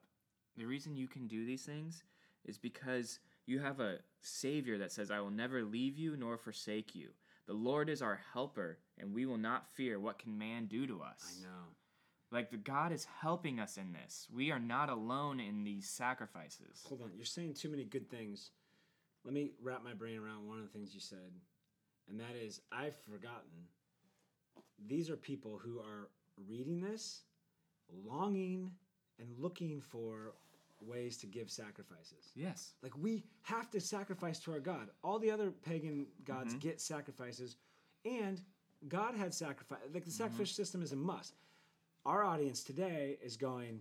the 0.56 0.66
reason 0.66 0.96
you 0.96 1.08
can 1.08 1.26
do 1.26 1.44
these 1.44 1.62
things, 1.62 2.02
is 2.44 2.58
because 2.58 3.20
you 3.46 3.58
have 3.60 3.80
a 3.80 3.98
Savior 4.20 4.78
that 4.78 4.92
says, 4.92 5.10
I 5.10 5.20
will 5.20 5.30
never 5.30 5.62
leave 5.62 5.98
you 5.98 6.16
nor 6.16 6.36
forsake 6.36 6.94
you. 6.94 7.10
The 7.46 7.52
Lord 7.52 7.90
is 7.90 8.00
our 8.00 8.20
helper, 8.32 8.78
and 8.98 9.14
we 9.14 9.26
will 9.26 9.36
not 9.36 9.68
fear 9.74 10.00
what 10.00 10.18
can 10.18 10.38
man 10.38 10.66
do 10.66 10.86
to 10.86 11.02
us. 11.02 11.40
I 11.40 11.42
know. 11.42 11.64
Like 12.34 12.50
the 12.50 12.56
God 12.56 12.90
is 12.90 13.06
helping 13.20 13.60
us 13.60 13.76
in 13.76 13.92
this. 13.92 14.26
We 14.34 14.50
are 14.50 14.58
not 14.58 14.90
alone 14.90 15.38
in 15.38 15.62
these 15.62 15.88
sacrifices. 15.88 16.82
Hold 16.88 17.02
on, 17.02 17.12
you're 17.14 17.24
saying 17.24 17.54
too 17.54 17.68
many 17.68 17.84
good 17.84 18.10
things. 18.10 18.50
Let 19.24 19.32
me 19.32 19.52
wrap 19.62 19.84
my 19.84 19.94
brain 19.94 20.18
around 20.18 20.48
one 20.48 20.58
of 20.58 20.64
the 20.64 20.70
things 20.76 20.92
you 20.92 21.00
said, 21.00 21.30
and 22.10 22.18
that 22.18 22.34
is 22.36 22.60
I've 22.72 22.96
forgotten. 22.96 23.68
These 24.88 25.10
are 25.10 25.16
people 25.16 25.60
who 25.62 25.78
are 25.78 26.08
reading 26.48 26.80
this, 26.80 27.22
longing 28.04 28.72
and 29.20 29.28
looking 29.38 29.80
for 29.80 30.34
ways 30.80 31.16
to 31.18 31.26
give 31.26 31.48
sacrifices. 31.48 32.32
Yes. 32.34 32.72
Like 32.82 32.98
we 32.98 33.22
have 33.42 33.70
to 33.70 33.80
sacrifice 33.80 34.40
to 34.40 34.52
our 34.52 34.60
God. 34.60 34.90
All 35.04 35.20
the 35.20 35.30
other 35.30 35.52
pagan 35.52 36.08
gods 36.24 36.54
Mhm. 36.54 36.60
get 36.60 36.80
sacrifices, 36.80 37.56
and 38.04 38.42
God 38.88 39.14
had 39.14 39.32
sacrifice. 39.32 39.80
Like 39.92 40.04
the 40.04 40.10
sacrificial 40.10 40.54
system 40.56 40.82
is 40.82 40.90
a 40.90 40.96
must. 40.96 41.36
Our 42.06 42.24
audience 42.24 42.62
today 42.62 43.18
is 43.22 43.36
going. 43.36 43.80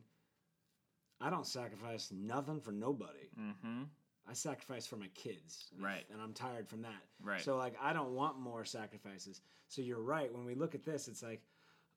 I 1.22 1.30
don't 1.30 1.48
sacrifice 1.48 2.12
nothing 2.12 2.60
for 2.60 2.72
nobody. 2.72 3.30
Mm-hmm. 3.40 3.84
I 4.30 4.34
sacrifice 4.34 4.86
for 4.86 4.98
my 4.98 5.08
kids. 5.16 5.70
Right. 5.80 6.04
And 6.12 6.22
I'm 6.22 6.34
tired 6.34 6.68
from 6.68 6.82
that. 6.82 7.02
Right. 7.22 7.42
So 7.42 7.58
like 7.58 7.76
I 7.82 7.94
don't 7.94 8.14
want 8.14 8.40
more 8.40 8.66
sacrifices. 8.66 9.42
So 9.68 9.82
you're 9.82 10.02
right. 10.02 10.34
When 10.34 10.46
we 10.46 10.56
look 10.56 10.76
at 10.76 10.84
this, 10.84 11.08
it's 11.08 11.24
like, 11.24 11.42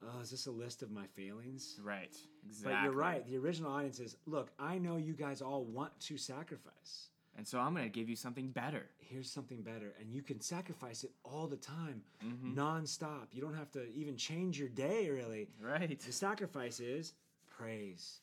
oh, 0.02 0.20
is 0.20 0.30
this 0.30 0.46
a 0.46 0.50
list 0.50 0.82
of 0.82 0.90
my 0.90 1.06
failings? 1.14 1.78
Right. 1.82 2.16
Exactly. 2.46 2.72
But 2.72 2.82
you're 2.82 2.92
right. 2.92 3.26
The 3.26 3.36
original 3.36 3.72
audience 3.72 4.00
is, 4.00 4.16
look, 4.26 4.50
I 4.58 4.78
know 4.78 4.96
you 4.96 5.12
guys 5.12 5.42
all 5.42 5.64
want 5.64 5.98
to 6.00 6.16
sacrifice. 6.16 7.10
And 7.36 7.46
so 7.46 7.58
I'm 7.60 7.74
gonna 7.74 7.88
give 7.90 8.08
you 8.08 8.16
something 8.16 8.48
better. 8.50 8.86
Here's 8.98 9.30
something 9.30 9.62
better. 9.62 9.94
And 10.00 10.10
you 10.12 10.22
can 10.22 10.40
sacrifice 10.40 11.04
it 11.04 11.12
all 11.22 11.46
the 11.46 11.56
time, 11.58 12.02
Mhm. 12.24 12.54
nonstop. 12.54 13.34
You 13.34 13.42
don't 13.42 13.54
have 13.54 13.70
to 13.72 13.86
even 13.92 14.16
change 14.16 14.58
your 14.58 14.70
day 14.70 15.10
really. 15.10 15.48
Right. 15.60 15.98
The 16.00 16.12
sacrifice 16.12 16.80
is 16.80 17.12
praise. 17.46 18.20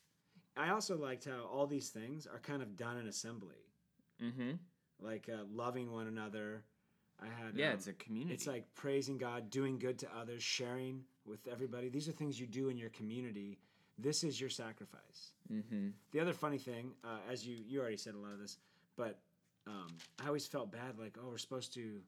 I 0.55 0.69
also 0.69 0.97
liked 0.97 1.25
how 1.25 1.43
all 1.45 1.65
these 1.67 1.89
things 1.89 2.27
are 2.27 2.39
kind 2.39 2.61
of 2.61 2.75
done 2.77 2.97
in 2.97 3.07
assembly. 3.07 3.57
Mm-hmm. 4.21 4.51
like 4.99 5.27
uh, 5.27 5.43
loving 5.51 5.91
one 5.91 6.07
another. 6.07 6.63
I 7.19 7.25
had 7.27 7.55
Yeah, 7.55 7.69
um, 7.69 7.73
it's 7.75 7.87
a 7.87 7.93
community. 7.93 8.33
it's 8.33 8.47
like 8.47 8.73
praising 8.73 9.17
God, 9.17 9.49
doing 9.49 9.77
good 9.77 9.99
to 9.99 10.15
others, 10.15 10.41
sharing 10.41 11.03
with 11.25 11.45
everybody. 11.47 11.89
These 11.89 12.07
are 12.07 12.13
things 12.13 12.39
you 12.39 12.47
do 12.47 12.69
in 12.69 12.77
your 12.77 12.89
community. 12.91 13.59
This 13.97 14.23
is 14.23 14.39
your 14.39 14.49
sacrifice. 14.49 15.33
Mm-hmm. 15.51 15.89
The 16.11 16.19
other 16.21 16.31
funny 16.33 16.57
thing, 16.57 16.93
uh, 17.03 17.19
as 17.29 17.45
you 17.45 17.55
you 17.67 17.81
already 17.81 17.97
said 17.97 18.13
a 18.15 18.17
lot 18.17 18.31
of 18.33 18.39
this, 18.39 18.57
but 18.97 19.19
um, 19.67 19.87
I 20.23 20.27
always 20.27 20.45
felt 20.47 20.71
bad, 20.71 20.99
like 20.99 21.17
oh, 21.23 21.29
we're 21.29 21.37
supposed 21.37 21.73
to 21.75 21.99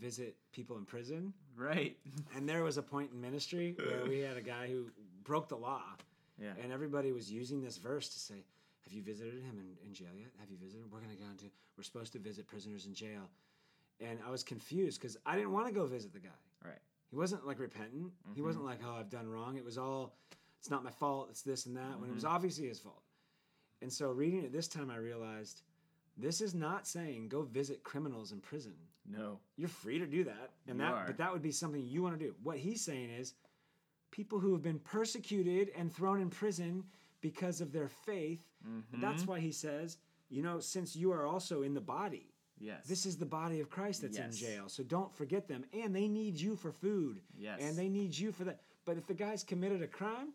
visit 0.00 0.36
people 0.52 0.76
in 0.76 0.84
prison, 0.84 1.32
Right. 1.56 1.96
and 2.36 2.48
there 2.48 2.62
was 2.64 2.76
a 2.76 2.82
point 2.82 3.10
in 3.12 3.20
ministry 3.20 3.74
where 3.78 4.04
we 4.08 4.18
had 4.20 4.36
a 4.36 4.42
guy 4.42 4.66
who 4.66 4.86
broke 5.24 5.48
the 5.48 5.56
law, 5.56 5.82
yeah. 6.40 6.50
and 6.62 6.72
everybody 6.72 7.12
was 7.12 7.30
using 7.30 7.62
this 7.62 7.76
verse 7.76 8.08
to 8.10 8.18
say, 8.18 8.44
Have 8.84 8.92
you 8.92 9.02
visited 9.02 9.34
him 9.34 9.58
in, 9.58 9.86
in 9.86 9.94
jail 9.94 10.08
yet? 10.18 10.28
Have 10.40 10.50
you 10.50 10.56
visited? 10.56 10.84
We're 10.90 10.98
going 11.00 11.10
to 11.16 11.22
go 11.22 11.28
into, 11.30 11.44
we're 11.76 11.84
supposed 11.84 12.12
to 12.14 12.18
visit 12.18 12.46
prisoners 12.46 12.86
in 12.86 12.94
jail. 12.94 13.30
And 14.00 14.18
I 14.26 14.30
was 14.30 14.42
confused 14.42 15.00
because 15.00 15.16
I 15.24 15.36
didn't 15.36 15.52
want 15.52 15.66
to 15.68 15.72
go 15.72 15.86
visit 15.86 16.12
the 16.12 16.20
guy. 16.20 16.28
Right. 16.64 16.78
He 17.10 17.16
wasn't 17.16 17.46
like 17.46 17.58
repentant. 17.58 18.12
He 18.34 18.40
Mhm. 18.40 18.44
wasn't 18.44 18.64
like, 18.64 18.80
oh, 18.84 18.96
I've 18.98 19.08
done 19.08 19.28
wrong. 19.28 19.56
It 19.56 19.64
was 19.64 19.78
all, 19.78 20.14
it's 20.58 20.68
not 20.70 20.84
my 20.84 20.90
fault. 20.90 21.28
It's 21.30 21.40
this 21.42 21.64
and 21.66 21.76
that. 21.76 21.98
When 21.98 22.10
it 22.10 22.14
was 22.14 22.24
obviously 22.24 22.66
his 22.68 22.78
fault. 22.78 23.02
And 23.80 23.90
so 23.92 24.10
reading 24.10 24.42
it 24.44 24.52
this 24.52 24.68
time, 24.68 24.90
I 24.90 24.96
realized 24.96 25.62
this 26.16 26.40
is 26.40 26.54
not 26.54 26.86
saying 26.86 27.28
go 27.28 27.42
visit 27.42 27.82
criminals 27.84 28.32
in 28.32 28.40
prison. 28.40 28.74
No. 29.08 29.38
You're 29.56 29.68
free 29.68 29.98
to 29.98 30.06
do 30.06 30.24
that, 30.24 30.50
and 30.66 30.78
You 30.78 30.84
that 30.84 30.92
are. 30.92 31.04
but 31.06 31.16
that 31.18 31.32
would 31.32 31.42
be 31.42 31.52
something 31.52 31.84
you 31.86 32.02
want 32.02 32.18
to 32.18 32.24
do. 32.24 32.34
What 32.42 32.58
he's 32.58 32.82
saying 32.84 33.10
is, 33.10 33.34
people 34.10 34.38
who 34.38 34.52
have 34.52 34.62
been 34.62 34.78
persecuted 34.80 35.70
and 35.76 35.92
thrown 35.92 36.20
in 36.20 36.30
prison 36.30 36.84
because 37.20 37.60
of 37.60 37.72
their 37.72 37.88
faith. 37.88 38.44
Mm-hmm. 38.68 39.00
That's 39.00 39.26
why 39.26 39.40
he 39.40 39.52
says, 39.52 39.98
you 40.28 40.42
know, 40.42 40.58
since 40.60 40.96
you 40.96 41.12
are 41.12 41.26
also 41.26 41.62
in 41.62 41.74
the 41.74 41.80
body, 41.80 42.32
yes. 42.58 42.86
this 42.86 43.06
is 43.06 43.16
the 43.16 43.26
body 43.26 43.60
of 43.60 43.70
Christ 43.70 44.02
that's 44.02 44.16
Yes. 44.18 44.40
in 44.40 44.46
jail. 44.46 44.68
So 44.68 44.82
don't 44.82 45.14
forget 45.14 45.46
them, 45.48 45.64
and 45.72 45.94
they 45.94 46.08
need 46.08 46.40
you 46.40 46.56
for 46.56 46.72
food, 46.72 47.20
yes. 47.38 47.60
and 47.60 47.76
they 47.76 47.88
need 47.88 48.16
you 48.16 48.32
for 48.32 48.44
that. 48.44 48.60
But 48.84 48.96
if 48.96 49.06
the 49.06 49.14
guy's 49.14 49.42
committed 49.44 49.82
a 49.82 49.86
crime, 49.86 50.32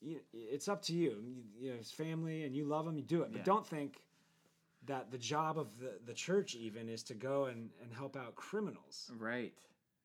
you, 0.00 0.20
it's 0.32 0.68
up 0.68 0.82
to 0.82 0.94
you. 0.94 1.22
You, 1.22 1.42
you 1.58 1.70
know, 1.72 1.76
his 1.78 1.90
family, 1.92 2.44
and 2.44 2.54
you 2.56 2.64
love 2.64 2.86
him, 2.86 2.96
you 2.96 3.02
do 3.02 3.22
it. 3.22 3.30
But 3.32 3.38
Yeah. 3.38 3.44
don't 3.44 3.66
think 3.66 4.00
that 4.86 5.10
the 5.10 5.18
job 5.18 5.58
of 5.58 5.78
the, 5.78 5.92
the 6.06 6.14
church 6.14 6.54
even 6.54 6.88
is 6.88 7.02
to 7.04 7.14
go 7.14 7.44
and, 7.46 7.70
and 7.82 7.92
help 7.92 8.16
out 8.16 8.34
criminals. 8.34 9.10
Right. 9.18 9.52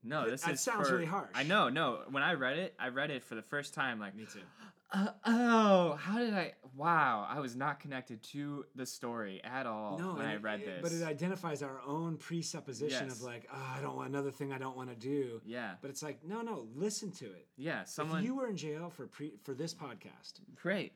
No, 0.03 0.21
Th- 0.21 0.31
this 0.33 0.41
that 0.43 0.59
sounds 0.59 0.87
for- 0.87 0.95
really 0.95 1.05
harsh. 1.07 1.31
I 1.33 1.43
know. 1.43 1.69
No, 1.69 2.01
when 2.11 2.21
I 2.23 2.33
read 2.33 2.57
it, 2.57 2.75
I 2.79 2.89
read 2.89 3.09
it 3.09 3.23
for 3.23 3.35
the 3.35 3.41
first 3.41 3.73
time. 3.73 3.99
Like, 3.99 4.15
Me 4.15 4.25
too. 4.31 4.41
uh, 4.91 5.07
oh, 5.25 5.93
how 5.99 6.19
did 6.19 6.33
I? 6.35 6.53
Wow, 6.75 7.25
I 7.27 7.39
was 7.39 7.55
not 7.55 7.79
connected 7.79 8.21
to 8.33 8.65
the 8.75 8.85
story 8.85 9.41
at 9.43 9.65
all 9.65 9.97
No, 9.97 10.13
when 10.13 10.25
I 10.27 10.35
read 10.35 10.59
it- 10.59 10.65
this. 10.65 10.79
but 10.83 10.91
it 10.91 11.03
identifies 11.03 11.63
our 11.63 11.79
own 11.87 12.17
presupposition 12.17 13.07
Yes. 13.07 13.17
of 13.17 13.23
like, 13.23 13.47
oh, 13.51 13.73
I 13.77 13.81
don't 13.81 13.95
want 13.95 14.09
another 14.09 14.29
thing 14.29 14.51
I 14.53 14.57
don't 14.59 14.77
want 14.77 14.89
to 14.89 14.95
do. 14.95 15.41
yeah, 15.45 15.75
But 15.81 15.89
it's 15.89 16.03
like, 16.03 16.23
no, 16.23 16.41
no, 16.41 16.67
listen 16.75 17.11
to 17.13 17.25
it. 17.25 17.47
yeah. 17.57 17.83
Someone. 17.85 18.19
If 18.19 18.25
you 18.25 18.35
were 18.35 18.47
in 18.47 18.57
jail 18.57 18.89
for 18.91 19.07
pre 19.07 19.31
for 19.43 19.53
this 19.55 19.73
podcast, 19.73 20.33
Great. 20.55 20.93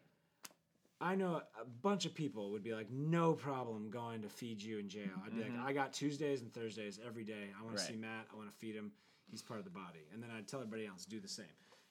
I 1.01 1.15
know 1.15 1.41
a 1.59 1.65
bunch 1.81 2.05
of 2.05 2.13
people 2.13 2.51
would 2.51 2.63
be 2.63 2.73
like, 2.73 2.89
no 2.91 3.33
problem 3.33 3.89
going 3.89 4.21
to 4.23 4.29
feed 4.29 4.61
you 4.61 4.79
in 4.79 4.89
jail. 4.89 5.09
I'd 5.25 5.33
be 5.35 5.41
Mhm. 5.43 5.57
like, 5.57 5.67
I 5.67 5.73
got 5.73 5.93
Tuesdays 5.93 6.41
and 6.41 6.53
Thursdays 6.53 6.99
every 7.05 7.23
day. 7.23 7.49
I 7.57 7.63
want 7.63 7.77
to 7.77 7.83
see 7.83 7.95
Matt. 7.95 8.27
I 8.33 8.35
want 8.35 8.49
to 8.51 8.55
feed 8.57 8.75
him. 8.75 8.91
He's 9.31 9.41
part 9.41 9.59
of 9.59 9.65
the 9.65 9.71
body. 9.71 10.05
And 10.13 10.21
then 10.21 10.29
I'd 10.31 10.47
tell 10.47 10.59
everybody 10.59 10.85
else 10.87 11.05
do 11.05 11.19
the 11.21 11.27
same. 11.29 11.45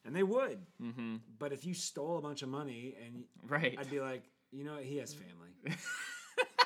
And 0.05 0.15
they 0.15 0.23
would. 0.23 0.65
Mm-hmm. 0.83 1.17
But 1.39 1.53
if 1.53 1.65
you 1.65 1.73
stole 1.75 2.19
a 2.19 2.21
bunch 2.21 2.43
of 2.43 2.49
money 2.51 2.97
and 3.05 3.25
Right. 3.49 3.77
I'd 3.79 3.91
be 3.91 4.01
like, 4.01 4.25
you 4.53 4.65
know 4.65 4.75
what? 4.75 4.85
He 4.85 4.99
has 4.99 5.15
family. 5.15 5.55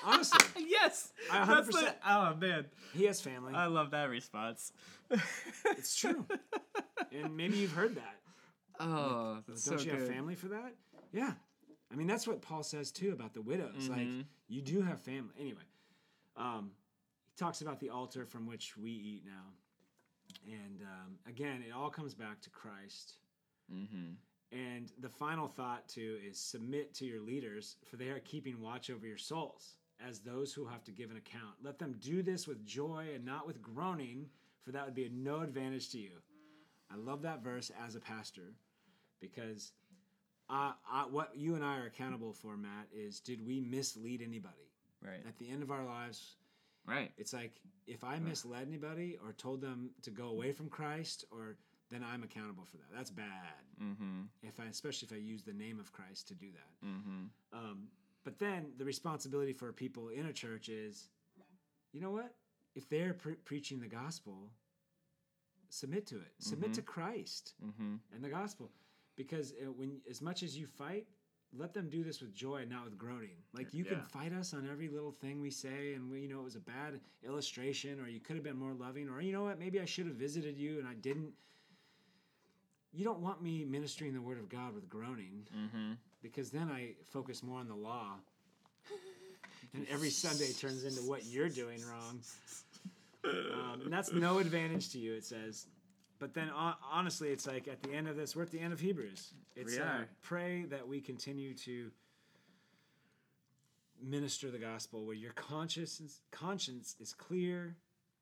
Honestly, 0.04 0.64
yes. 0.68 1.12
I 1.30 1.44
That's 1.46 1.68
100% 1.68 1.72
the- 1.72 1.94
oh 2.08 2.34
man, 2.34 2.66
he 2.92 3.04
has 3.04 3.20
family. 3.20 3.54
I 3.54 3.66
love 3.66 3.92
that 3.92 4.10
response. 4.10 4.72
It's 5.66 5.96
true. 5.96 6.26
and 7.12 7.36
maybe 7.36 7.56
you've 7.58 7.72
heard 7.72 7.94
that. 7.94 8.16
Oh, 8.80 9.38
that's 9.46 9.64
Don't 9.64 9.78
so 9.78 9.84
you 9.84 9.92
good. 9.92 10.00
have 10.00 10.08
family 10.08 10.34
for 10.34 10.48
that? 10.48 10.74
Yeah. 11.12 11.34
I 11.92 11.96
mean, 11.96 12.06
that's 12.06 12.26
what 12.26 12.40
Paul 12.40 12.62
says 12.62 12.90
too 12.90 13.12
about 13.12 13.34
the 13.34 13.42
widows. 13.42 13.88
Like, 13.88 14.06
Mhm. 14.08 14.26
you 14.48 14.62
do 14.62 14.80
have 14.80 15.00
family. 15.02 15.34
Anyway, 15.38 15.62
um, 16.36 16.74
he 17.28 17.36
talks 17.36 17.60
about 17.60 17.80
the 17.80 17.90
altar 17.90 18.24
from 18.24 18.46
which 18.46 18.76
we 18.76 18.90
eat 18.90 19.24
now. 19.26 19.52
And 20.46 20.82
um, 20.82 21.18
again, 21.26 21.62
it 21.62 21.72
all 21.72 21.90
comes 21.90 22.14
back 22.14 22.40
to 22.42 22.50
Christ. 22.50 23.18
Mm-hmm. 23.70 24.14
And 24.52 24.92
the 24.98 25.08
final 25.08 25.48
thought 25.48 25.88
too 25.88 26.18
is 26.22 26.38
submit 26.38 26.94
to 26.94 27.06
your 27.06 27.20
leaders, 27.20 27.76
for 27.84 27.96
they 27.96 28.08
are 28.08 28.20
keeping 28.20 28.60
watch 28.60 28.90
over 28.90 29.06
your 29.06 29.18
souls 29.18 29.76
as 30.00 30.20
those 30.20 30.52
who 30.52 30.64
have 30.64 30.82
to 30.84 30.90
give 30.92 31.10
an 31.10 31.16
account. 31.16 31.56
Let 31.62 31.78
them 31.78 31.96
do 32.00 32.22
this 32.22 32.46
with 32.46 32.64
joy 32.66 33.12
and 33.14 33.24
not 33.24 33.46
with 33.46 33.62
groaning, 33.62 34.30
for 34.62 34.72
that 34.72 34.84
would 34.84 34.94
be 34.94 35.06
of 35.06 35.12
no 35.12 35.40
advantage 35.40 35.90
to 35.90 35.98
you. 35.98 36.22
I 36.90 36.96
love 36.96 37.22
that 37.22 37.42
verse 37.42 37.70
as 37.86 37.94
a 37.94 38.00
pastor 38.00 38.54
because 39.20 39.72
uh, 40.50 40.72
what 41.10 41.30
you 41.36 41.54
and 41.54 41.64
I 41.64 41.78
are 41.78 41.86
accountable 41.86 42.32
for, 42.32 42.56
Matt, 42.56 42.86
is 42.94 43.20
did 43.20 43.44
we 43.46 43.60
mislead 43.60 44.22
anybody? 44.22 44.70
Right. 45.02 45.20
At 45.26 45.38
the 45.38 45.48
end 45.50 45.62
of 45.62 45.70
our 45.70 45.84
lives, 45.84 46.36
Right. 46.86 47.12
it's 47.16 47.32
like 47.32 47.60
if 47.86 48.02
I 48.04 48.18
misled 48.18 48.66
anybody 48.68 49.18
or 49.24 49.32
told 49.32 49.60
them 49.60 49.90
to 50.02 50.10
go 50.10 50.28
away 50.28 50.52
from 50.52 50.68
Christ, 50.68 51.24
or 51.30 51.56
then 51.90 52.04
I'm 52.04 52.22
accountable 52.22 52.64
for 52.64 52.76
that. 52.78 52.86
That's 52.94 53.10
bad 53.10 53.26
Mm-hmm. 53.82 54.22
if 54.42 54.60
I, 54.60 54.64
especially 54.66 55.06
if 55.06 55.12
I 55.12 55.16
use 55.20 55.42
the 55.42 55.52
name 55.52 55.80
of 55.80 55.92
Christ 55.92 56.28
to 56.28 56.34
do 56.34 56.46
that. 56.52 56.86
Mm-hmm. 56.86 57.24
Um, 57.58 57.88
but 58.24 58.38
then 58.38 58.66
the 58.78 58.84
responsibility 58.84 59.52
for 59.52 59.72
people 59.72 60.08
in 60.10 60.26
a 60.26 60.32
church 60.32 60.68
is, 60.68 61.08
you 61.92 62.00
know 62.00 62.10
what? 62.10 62.34
If 62.74 62.88
they're 62.88 63.14
pre- 63.14 63.34
preaching 63.34 63.80
the 63.80 63.88
gospel, 63.88 64.50
submit 65.70 66.06
to 66.08 66.16
it. 66.16 66.32
Submit 66.38 66.72
to 66.74 66.82
Christ 66.82 67.54
Mm-hmm. 67.64 67.94
and 68.14 68.24
the 68.24 68.28
gospel, 68.28 68.70
because 69.28 69.52
uh, 69.62 69.70
when 69.72 70.00
as 70.10 70.20
much 70.20 70.42
as 70.42 70.56
you 70.56 70.66
fight, 70.66 71.06
let 71.56 71.74
them 71.74 71.88
do 71.90 72.02
this 72.02 72.20
with 72.20 72.34
joy, 72.34 72.64
not 72.68 72.84
with 72.84 72.96
groaning. 72.96 73.36
Like 73.54 73.74
you 73.74 73.84
can 73.84 74.00
fight 74.00 74.32
us 74.32 74.54
on 74.54 74.66
every 74.70 74.88
little 74.88 75.10
thing 75.12 75.40
we 75.40 75.50
say, 75.50 75.92
and 75.94 76.10
we, 76.10 76.20
you 76.20 76.28
know 76.28 76.40
it 76.40 76.44
was 76.44 76.56
a 76.56 76.60
bad 76.60 76.98
illustration, 77.26 78.00
or 78.00 78.08
you 78.08 78.20
could 78.20 78.36
have 78.36 78.44
been 78.44 78.56
more 78.58 78.72
loving, 78.72 79.08
or 79.08 79.20
you 79.20 79.32
know 79.32 79.44
what? 79.44 79.58
Maybe 79.58 79.80
I 79.80 79.84
should 79.84 80.06
have 80.06 80.16
visited 80.16 80.56
you 80.56 80.78
and 80.78 80.88
I 80.88 80.94
didn't. 80.94 81.32
You 82.94 83.04
don't 83.04 83.20
want 83.20 83.42
me 83.42 83.64
ministering 83.64 84.12
the 84.12 84.20
word 84.20 84.38
of 84.38 84.48
God 84.48 84.74
with 84.74 84.88
groaning 84.88 85.46
Mm-hmm. 85.56 85.92
because 86.22 86.50
then 86.50 86.68
I 86.70 86.90
focus 87.10 87.42
more 87.42 87.58
on 87.60 87.68
the 87.68 87.74
law. 87.74 88.16
and 89.74 89.86
every 89.90 90.10
Sunday 90.10 90.52
turns 90.52 90.84
into 90.84 91.00
what 91.02 91.24
you're 91.24 91.48
doing 91.48 91.80
wrong. 91.90 92.20
Um, 93.24 93.82
and 93.84 93.92
that's 93.92 94.12
no 94.12 94.38
advantage 94.38 94.90
to 94.90 94.98
you, 94.98 95.14
it 95.14 95.24
says. 95.24 95.66
But 96.22 96.34
then, 96.34 96.46
hon- 96.46 96.76
honestly, 96.88 97.30
it's 97.30 97.48
like 97.48 97.66
at 97.66 97.82
the 97.82 97.92
end 97.92 98.06
of 98.06 98.14
this, 98.14 98.36
we're 98.36 98.44
at 98.44 98.52
the 98.52 98.60
end 98.60 98.72
of 98.72 98.78
Hebrews. 98.78 99.34
It's 99.56 99.74
We 99.74 99.82
uh, 99.82 100.04
pray 100.22 100.62
that 100.66 100.86
we 100.86 101.00
continue 101.00 101.52
to 101.54 101.90
minister 104.00 104.48
the 104.52 104.58
gospel 104.58 105.04
where 105.04 105.16
your 105.16 105.32
conscience 105.32 106.20
conscience 106.30 106.94
is 107.00 107.12
clear, 107.12 107.74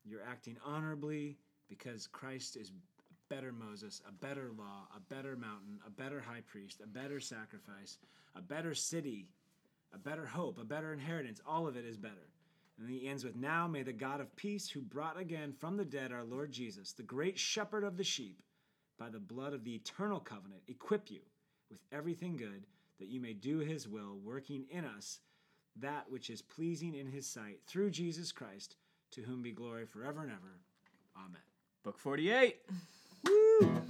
you're 0.03 0.23
acting 0.27 0.57
honorably 0.65 1.37
because 1.69 2.07
Christ 2.07 2.57
is 2.57 2.71
a 2.71 3.33
better 3.33 3.51
Moses, 3.51 4.01
a 4.09 4.11
better 4.11 4.49
law, 4.57 4.87
a 4.97 4.99
better 5.13 5.35
mountain, 5.35 5.79
a 5.85 5.91
better 5.91 6.19
high 6.19 6.41
priest, 6.47 6.81
a 6.83 6.87
better 6.87 7.19
sacrifice, 7.19 7.99
a 8.35 8.41
better 8.41 8.73
city, 8.73 9.27
a 9.93 9.99
better 9.99 10.25
hope, 10.25 10.57
a 10.57 10.65
better 10.65 10.91
inheritance. 10.91 11.39
All 11.45 11.67
of 11.67 11.77
it 11.77 11.85
is 11.85 11.97
better. 11.97 12.29
And 12.81 12.89
he 12.89 13.07
ends 13.07 13.23
with 13.23 13.35
Now 13.35 13.67
may 13.67 13.83
the 13.83 13.93
God 13.93 14.21
of 14.21 14.35
peace, 14.35 14.67
who 14.67 14.81
brought 14.81 15.19
again 15.19 15.53
from 15.53 15.77
the 15.77 15.85
dead 15.85 16.11
our 16.11 16.23
Lord 16.23 16.51
Jesus, 16.51 16.93
the 16.93 17.03
great 17.03 17.37
shepherd 17.37 17.83
of 17.83 17.95
the 17.95 18.03
sheep, 18.03 18.41
by 18.97 19.09
the 19.09 19.19
blood 19.19 19.53
of 19.53 19.63
the 19.63 19.75
eternal 19.75 20.19
covenant, 20.19 20.63
equip 20.67 21.11
you 21.11 21.19
with 21.69 21.79
everything 21.91 22.35
good, 22.35 22.65
that 22.99 23.07
you 23.07 23.21
may 23.21 23.33
do 23.33 23.59
his 23.59 23.87
will, 23.87 24.17
working 24.23 24.65
in 24.71 24.83
us 24.83 25.19
that 25.79 26.05
which 26.09 26.31
is 26.31 26.41
pleasing 26.41 26.95
in 26.95 27.05
his 27.05 27.27
sight, 27.27 27.59
through 27.67 27.91
Jesus 27.91 28.31
Christ, 28.31 28.77
to 29.11 29.21
whom 29.21 29.43
be 29.43 29.51
glory 29.51 29.85
forever 29.85 30.23
and 30.23 30.31
ever. 30.31 30.59
Amen. 31.15 31.41
Book 31.83 31.99
forty-eight. 31.99 32.61
Woo! 33.27 33.81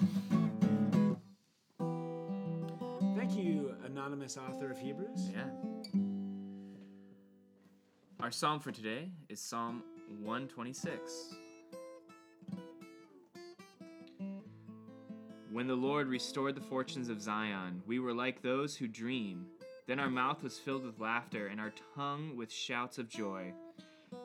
Thank 3.16 3.38
you, 3.38 3.74
anonymous 3.86 4.38
author 4.38 4.70
of 4.70 4.78
Hebrews. 4.78 5.30
Yeah. 5.34 5.50
Our 8.22 8.30
psalm 8.30 8.60
for 8.60 8.72
today 8.72 9.10
is 9.30 9.42
Psalm 9.42 9.82
126. 10.22 11.34
When 15.52 15.66
the 15.66 15.74
Lord 15.74 16.08
restored 16.08 16.54
the 16.54 16.62
fortunes 16.62 17.10
of 17.10 17.20
Zion, 17.20 17.82
we 17.88 17.98
were 17.98 18.14
like 18.14 18.44
those 18.44 18.76
who 18.76 18.88
dream. 18.88 19.48
Then 19.88 20.00
our 20.00 20.12
mouth 20.12 20.44
was 20.44 20.60
filled 20.60 20.86
with 20.86 21.00
laughter 21.00 21.48
and 21.48 21.60
our 21.60 21.74
tongue 21.96 22.38
with 22.38 22.52
shouts 22.52 23.00
of 23.00 23.10
joy. 23.10 23.54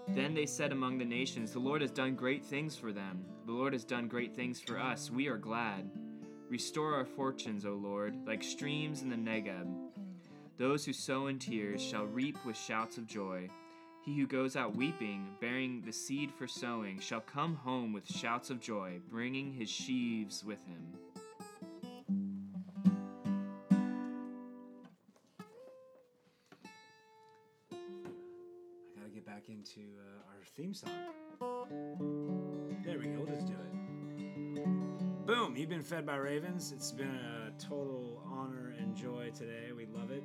Then 0.09 0.35
they 0.35 0.45
said 0.45 0.73
among 0.73 0.99
the 0.99 1.07
nations, 1.07 1.53
The 1.53 1.59
Lord 1.59 1.81
has 1.81 1.91
done 1.91 2.17
great 2.17 2.45
things 2.45 2.77
for 2.77 2.93
them. 2.93 3.25
The 3.47 3.53
Lord 3.53 3.73
has 3.73 3.85
done 3.85 4.09
great 4.09 4.37
things 4.37 4.61
for 4.61 4.79
us. 4.79 5.11
We 5.11 5.27
are 5.29 5.39
glad. 5.39 5.91
Restore 6.51 6.93
our 6.95 7.07
fortunes, 7.07 7.65
O 7.65 7.73
Lord, 7.73 8.15
like 8.27 8.43
streams 8.43 9.01
in 9.01 9.09
the 9.09 9.17
Negeb. 9.17 9.75
Those 10.59 10.85
who 10.85 10.93
sow 10.93 11.29
in 11.29 11.39
tears 11.39 11.83
shall 11.83 12.05
reap 12.05 12.37
with 12.45 12.59
shouts 12.59 12.99
of 12.99 13.07
joy. 13.07 13.49
He 14.07 14.15
who 14.21 14.27
goes 14.29 14.55
out 14.55 14.77
weeping, 14.77 15.27
bearing 15.41 15.83
the 15.85 15.93
seed 15.93 16.31
for 16.31 16.47
sowing, 16.47 17.01
shall 17.01 17.21
come 17.21 17.57
home 17.57 17.93
with 17.93 18.09
shouts 18.09 18.51
of 18.51 18.61
joy, 18.61 19.01
bringing 19.11 19.53
his 19.53 19.69
sheaves 19.69 20.45
with 20.45 20.65
him. 20.65 20.93
I 27.73 27.77
gotta 28.97 29.11
get 29.13 29.27
back 29.27 29.49
into 29.49 29.81
uh, 29.99 30.31
our 30.31 30.45
theme 30.57 30.73
song. 30.73 30.93
There 32.85 33.01
we 33.01 33.07
go. 33.07 33.27
Let's 33.29 33.43
do 33.43 33.55
it. 33.55 35.27
Boom! 35.27 35.57
You've 35.57 35.69
been 35.71 35.83
fed 35.83 36.07
by 36.07 36.15
ravens. 36.15 36.71
It's 36.71 36.93
been 36.93 37.09
a 37.09 37.51
total 37.61 38.23
honor 38.31 38.73
and 38.79 38.95
joy 38.95 39.33
today. 39.37 39.73
We 39.77 39.87
love 39.87 40.13
it. 40.13 40.23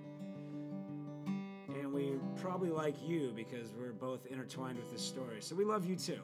And 1.91 1.99
we 1.99 2.13
probably 2.41 2.69
like 2.69 2.95
you 3.05 3.33
because 3.35 3.73
we're 3.77 3.91
both 3.91 4.25
intertwined 4.27 4.77
with 4.77 4.89
this 4.89 5.01
story. 5.01 5.41
So 5.41 5.55
we 5.55 5.65
love 5.65 5.85
you 5.85 5.97
too. 5.97 6.21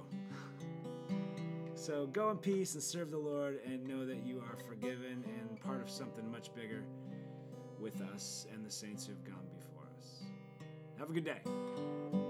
So 1.76 2.08
go 2.08 2.32
in 2.32 2.38
peace 2.38 2.74
and 2.74 2.82
serve 2.82 3.12
the 3.12 3.18
Lord 3.18 3.60
and 3.66 3.86
know 3.86 4.06
that 4.06 4.26
you 4.26 4.40
are 4.40 4.56
forgiven 4.66 5.26
and 5.26 5.60
part 5.60 5.82
of 5.82 5.90
something 5.90 6.32
much 6.32 6.56
bigger 6.56 6.84
with 7.82 8.02
us 8.14 8.48
and 8.54 8.66
the 8.66 8.72
saints 8.72 9.06
who 9.06 9.12
have 9.12 9.26
gone 9.26 9.46
before 9.58 9.84
us. 9.98 10.24
Have 11.00 11.10
a 11.10 11.14
good 11.14 11.26
day. 11.26 12.27